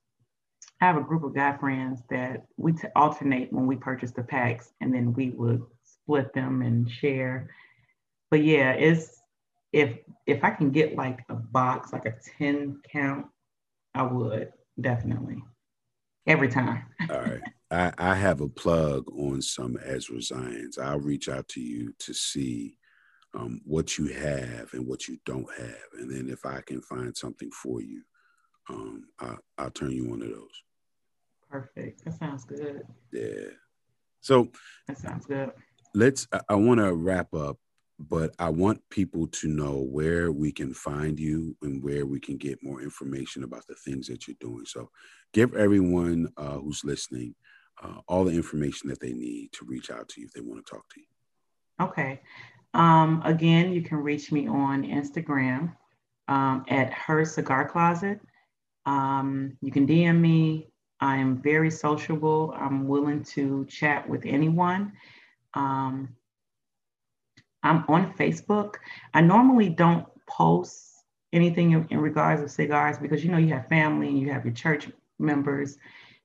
I 0.81 0.87
have 0.87 0.97
a 0.97 1.01
group 1.01 1.23
of 1.23 1.33
guy 1.33 1.55
friends 1.55 2.01
that 2.09 2.47
we 2.57 2.73
t- 2.73 2.89
alternate 2.97 3.53
when 3.53 3.65
we 3.65 3.77
purchase 3.77 4.11
the 4.11 4.23
packs 4.23 4.73
and 4.81 4.93
then 4.93 5.13
we 5.13 5.29
would 5.29 5.63
split 5.83 6.33
them 6.33 6.61
and 6.63 6.91
share. 6.91 7.49
But 8.29 8.43
yeah, 8.43 8.73
it's 8.73 9.21
if 9.71 9.99
if 10.25 10.43
I 10.43 10.49
can 10.49 10.71
get 10.71 10.97
like 10.97 11.19
a 11.29 11.35
box, 11.35 11.93
like 11.93 12.05
a 12.05 12.15
10 12.37 12.81
count, 12.91 13.27
I 13.95 14.03
would 14.03 14.51
definitely. 14.81 15.41
Every 16.25 16.49
time. 16.49 16.83
All 17.09 17.21
right. 17.21 17.39
I, 17.69 17.91
I 17.97 18.15
have 18.15 18.41
a 18.41 18.47
plug 18.47 19.09
on 19.11 19.41
some 19.41 19.77
Ezra 19.83 20.17
Zions. 20.17 20.79
I'll 20.79 20.99
reach 20.99 21.27
out 21.27 21.47
to 21.49 21.61
you 21.61 21.93
to 21.99 22.13
see 22.13 22.77
um, 23.33 23.61
what 23.65 23.97
you 23.97 24.07
have 24.07 24.73
and 24.73 24.87
what 24.87 25.07
you 25.07 25.17
don't 25.25 25.49
have. 25.57 25.87
And 25.99 26.09
then 26.09 26.29
if 26.29 26.45
I 26.45 26.61
can 26.61 26.81
find 26.81 27.15
something 27.15 27.51
for 27.51 27.81
you, 27.81 28.03
um, 28.69 29.05
I, 29.19 29.35
I'll 29.57 29.71
turn 29.71 29.91
you 29.91 30.09
one 30.09 30.21
of 30.21 30.29
those. 30.29 30.63
Perfect. 31.49 32.05
That 32.05 32.17
sounds 32.17 32.45
good. 32.45 32.83
Yeah. 33.11 33.51
So 34.21 34.49
that 34.87 34.97
sounds 34.97 35.25
good. 35.25 35.51
Let's, 35.93 36.27
I, 36.31 36.41
I 36.49 36.55
want 36.55 36.79
to 36.79 36.93
wrap 36.93 37.33
up 37.33 37.57
but 37.99 38.35
I 38.37 38.49
want 38.49 38.81
people 38.89 39.27
to 39.27 39.47
know 39.47 39.79
where 39.79 40.31
we 40.31 40.51
can 40.51 40.73
find 40.73 41.19
you 41.19 41.55
and 41.63 41.81
where 41.81 42.05
we 42.05 42.19
can 42.19 42.37
get 42.37 42.63
more 42.63 42.81
information 42.81 43.43
about 43.43 43.65
the 43.67 43.75
things 43.75 44.07
that 44.07 44.27
you're 44.27 44.37
doing. 44.39 44.65
So, 44.65 44.91
give 45.33 45.55
everyone 45.55 46.31
uh, 46.37 46.57
who's 46.57 46.83
listening 46.83 47.33
uh, 47.81 47.99
all 48.07 48.23
the 48.23 48.35
information 48.35 48.89
that 48.89 48.99
they 48.99 49.13
need 49.13 49.51
to 49.53 49.65
reach 49.65 49.91
out 49.91 50.09
to 50.09 50.21
you 50.21 50.27
if 50.27 50.33
they 50.33 50.41
want 50.41 50.65
to 50.65 50.71
talk 50.71 50.87
to 50.89 50.99
you. 50.99 51.05
Okay. 51.79 52.21
Um, 52.73 53.21
again, 53.23 53.71
you 53.71 53.81
can 53.81 53.97
reach 53.97 54.31
me 54.31 54.47
on 54.47 54.83
Instagram 54.83 55.75
um, 56.27 56.65
at 56.67 56.91
her 56.93 57.25
cigar 57.25 57.67
closet. 57.67 58.19
Um, 58.85 59.57
you 59.61 59.71
can 59.71 59.87
DM 59.87 60.19
me. 60.19 60.67
I 60.99 61.17
am 61.17 61.41
very 61.41 61.69
sociable. 61.69 62.53
I'm 62.57 62.87
willing 62.87 63.23
to 63.35 63.65
chat 63.65 64.09
with 64.09 64.23
anyone. 64.25 64.93
Um, 65.53 66.09
I'm 67.63 67.83
on 67.87 68.13
Facebook. 68.13 68.75
I 69.13 69.21
normally 69.21 69.69
don't 69.69 70.07
post 70.27 71.03
anything 71.33 71.85
in, 71.89 71.99
regards 71.99 72.41
of 72.41 72.49
cigars 72.49 72.97
because 72.97 73.23
you 73.23 73.31
know 73.31 73.37
you 73.37 73.53
have 73.53 73.67
family 73.67 74.07
and 74.07 74.19
you 74.19 74.31
have 74.31 74.45
your 74.45 74.53
church 74.53 74.89
members 75.19 75.77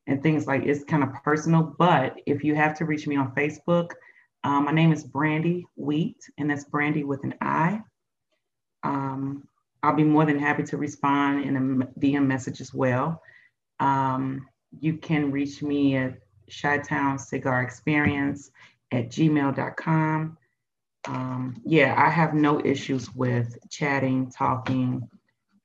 and 0.07 0.23
things 0.23 0.47
like 0.47 0.63
it's 0.65 0.85
kind 0.85 1.03
of 1.03 1.13
personal. 1.23 1.75
But 1.79 2.21
if 2.27 2.45
you 2.45 2.55
have 2.55 2.75
to 2.79 2.85
reach 2.85 3.07
me 3.07 3.17
on 3.17 3.35
Facebook, 3.35 3.91
um, 4.45 4.65
my 4.65 4.73
name 4.73 4.93
is 4.93 5.05
Brandi 5.05 5.63
Wheat, 5.77 6.19
and 6.39 6.51
that's 6.51 6.65
Brandi 6.65 7.05
with 7.05 7.23
an 7.25 7.35
I. 7.41 7.81
Um, 8.83 9.45
I'll 9.83 9.95
be 9.95 10.05
more 10.05 10.25
than 10.25 10.39
happy 10.39 10.63
to 10.65 10.77
respond 10.77 11.45
in 11.45 11.57
a 11.57 12.01
DM 12.01 12.27
message 12.27 12.61
as 12.61 12.73
well. 12.73 13.23
Um, 13.81 14.47
you 14.81 14.97
can 14.97 15.31
reach 15.31 15.63
me 15.63 15.97
at 15.97 16.19
Chi-Town 16.61 17.19
Cigar 17.19 17.63
Experience 17.63 18.51
at 18.91 19.11
gmail.com. 19.11 20.37
Um, 21.09 21.61
yeah, 21.65 21.95
I 21.97 22.11
have 22.11 22.35
no 22.35 22.61
issues 22.65 23.13
with 23.15 23.57
chatting, 23.71 24.31
talking. 24.31 25.09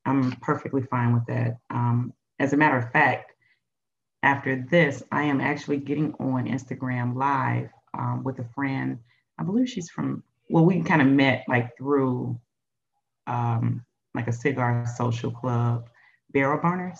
I'm 0.05 0.31
perfectly 0.41 0.81
fine 0.83 1.13
with 1.13 1.25
that. 1.27 1.57
Um, 1.69 2.13
as 2.39 2.53
a 2.53 2.57
matter 2.57 2.77
of 2.77 2.91
fact, 2.91 3.33
after 4.23 4.65
this, 4.69 5.03
I 5.11 5.23
am 5.23 5.41
actually 5.41 5.77
getting 5.77 6.13
on 6.15 6.47
Instagram 6.47 7.15
live 7.15 7.69
um, 7.93 8.23
with 8.23 8.39
a 8.39 8.45
friend. 8.55 8.99
I 9.37 9.43
believe 9.43 9.69
she's 9.69 9.89
from, 9.89 10.23
well, 10.49 10.65
we 10.65 10.81
kind 10.81 11.01
of 11.01 11.07
met 11.07 11.43
like 11.47 11.77
through 11.77 12.39
um, 13.27 13.85
like 14.15 14.27
a 14.27 14.33
cigar 14.33 14.85
social 14.95 15.31
club, 15.31 15.89
Barrel 16.31 16.59
Burners. 16.59 16.99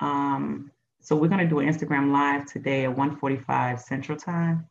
Um, 0.00 0.70
so 1.00 1.14
we're 1.14 1.28
gonna 1.28 1.48
do 1.48 1.60
an 1.60 1.68
Instagram 1.68 2.12
live 2.12 2.46
today 2.46 2.84
at 2.84 2.96
1:45 2.96 3.80
Central 3.80 4.18
Time. 4.18 4.66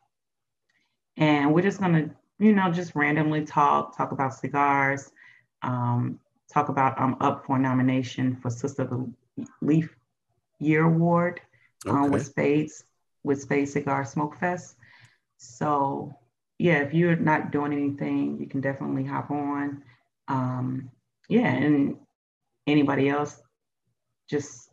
And 1.16 1.54
we're 1.54 1.62
just 1.62 1.80
gonna, 1.80 2.10
you 2.40 2.54
know, 2.54 2.72
just 2.72 2.96
randomly 2.96 3.46
talk, 3.46 3.96
talk 3.96 4.12
about 4.12 4.34
cigars, 4.34 5.12
um, 5.62 6.20
talk 6.52 6.70
about 6.70 7.00
I'm 7.00 7.16
up 7.22 7.46
for 7.46 7.58
nomination 7.58 8.36
for 8.36 8.50
Sister 8.50 8.90
Leaf 9.62 9.96
Year 10.60 10.86
Award 10.86 11.40
okay. 11.86 11.96
um, 11.96 12.12
with 12.12 12.26
Spades, 12.26 12.84
with 13.24 13.42
Spade 13.42 13.70
Cigar 13.70 14.06
Smoke 14.06 14.40
Fest. 14.40 14.76
So 15.38 16.16
yeah, 16.60 16.80
if 16.80 16.94
you're 16.94 17.16
not 17.16 17.52
doing 17.52 17.74
anything, 17.74 18.40
you 18.40 18.48
can 18.48 18.62
definitely 18.62 19.04
hop 19.04 19.32
on. 19.32 19.84
Um, 20.28 20.92
yeah, 21.30 21.48
and 21.48 21.98
anybody 22.68 23.10
else, 23.10 23.42
just 24.30 24.70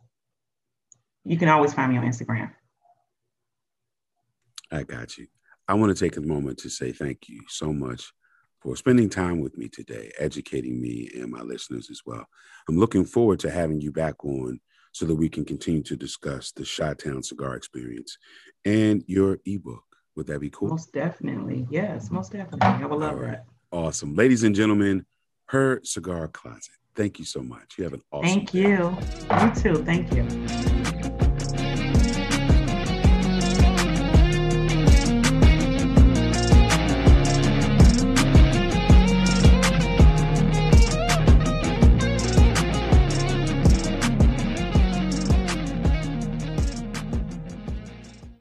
you 1.25 1.37
can 1.37 1.49
always 1.49 1.73
find 1.73 1.91
me 1.91 1.97
on 1.97 2.05
Instagram. 2.05 2.51
I 4.71 4.83
got 4.83 5.17
you. 5.17 5.27
I 5.67 5.73
want 5.73 5.95
to 5.95 6.03
take 6.03 6.17
a 6.17 6.21
moment 6.21 6.59
to 6.59 6.69
say 6.69 6.91
thank 6.91 7.27
you 7.27 7.41
so 7.47 7.73
much 7.73 8.11
for 8.61 8.75
spending 8.75 9.09
time 9.09 9.41
with 9.41 9.57
me 9.57 9.67
today, 9.67 10.11
educating 10.19 10.81
me 10.81 11.09
and 11.15 11.31
my 11.31 11.41
listeners 11.41 11.89
as 11.89 12.01
well. 12.05 12.25
I'm 12.69 12.77
looking 12.77 13.05
forward 13.05 13.39
to 13.39 13.51
having 13.51 13.81
you 13.81 13.91
back 13.91 14.23
on 14.23 14.59
so 14.91 15.05
that 15.05 15.15
we 15.15 15.29
can 15.29 15.45
continue 15.45 15.83
to 15.83 15.95
discuss 15.95 16.51
the 16.51 16.65
Chi-Town 16.65 17.23
cigar 17.23 17.55
experience 17.55 18.17
and 18.65 19.03
your 19.07 19.39
ebook. 19.45 19.83
Would 20.15 20.27
that 20.27 20.39
be 20.39 20.49
cool? 20.49 20.69
Most 20.69 20.91
definitely. 20.91 21.65
Yes, 21.69 22.11
most 22.11 22.31
definitely. 22.31 22.67
I 22.67 22.85
would 22.85 22.99
love 22.99 23.19
right. 23.19 23.31
that. 23.31 23.45
Awesome. 23.71 24.15
Ladies 24.15 24.43
and 24.43 24.53
gentlemen, 24.53 25.05
her 25.45 25.79
cigar 25.83 26.27
closet. 26.27 26.73
Thank 26.95 27.19
you 27.19 27.25
so 27.25 27.41
much. 27.41 27.75
You 27.77 27.85
have 27.85 27.93
an 27.93 28.01
awesome 28.11 28.45
Thank 28.45 28.51
day. 28.51 28.59
you. 28.59 28.97
You 29.41 29.51
too. 29.55 29.83
Thank 29.83 30.13
you. 30.13 31.00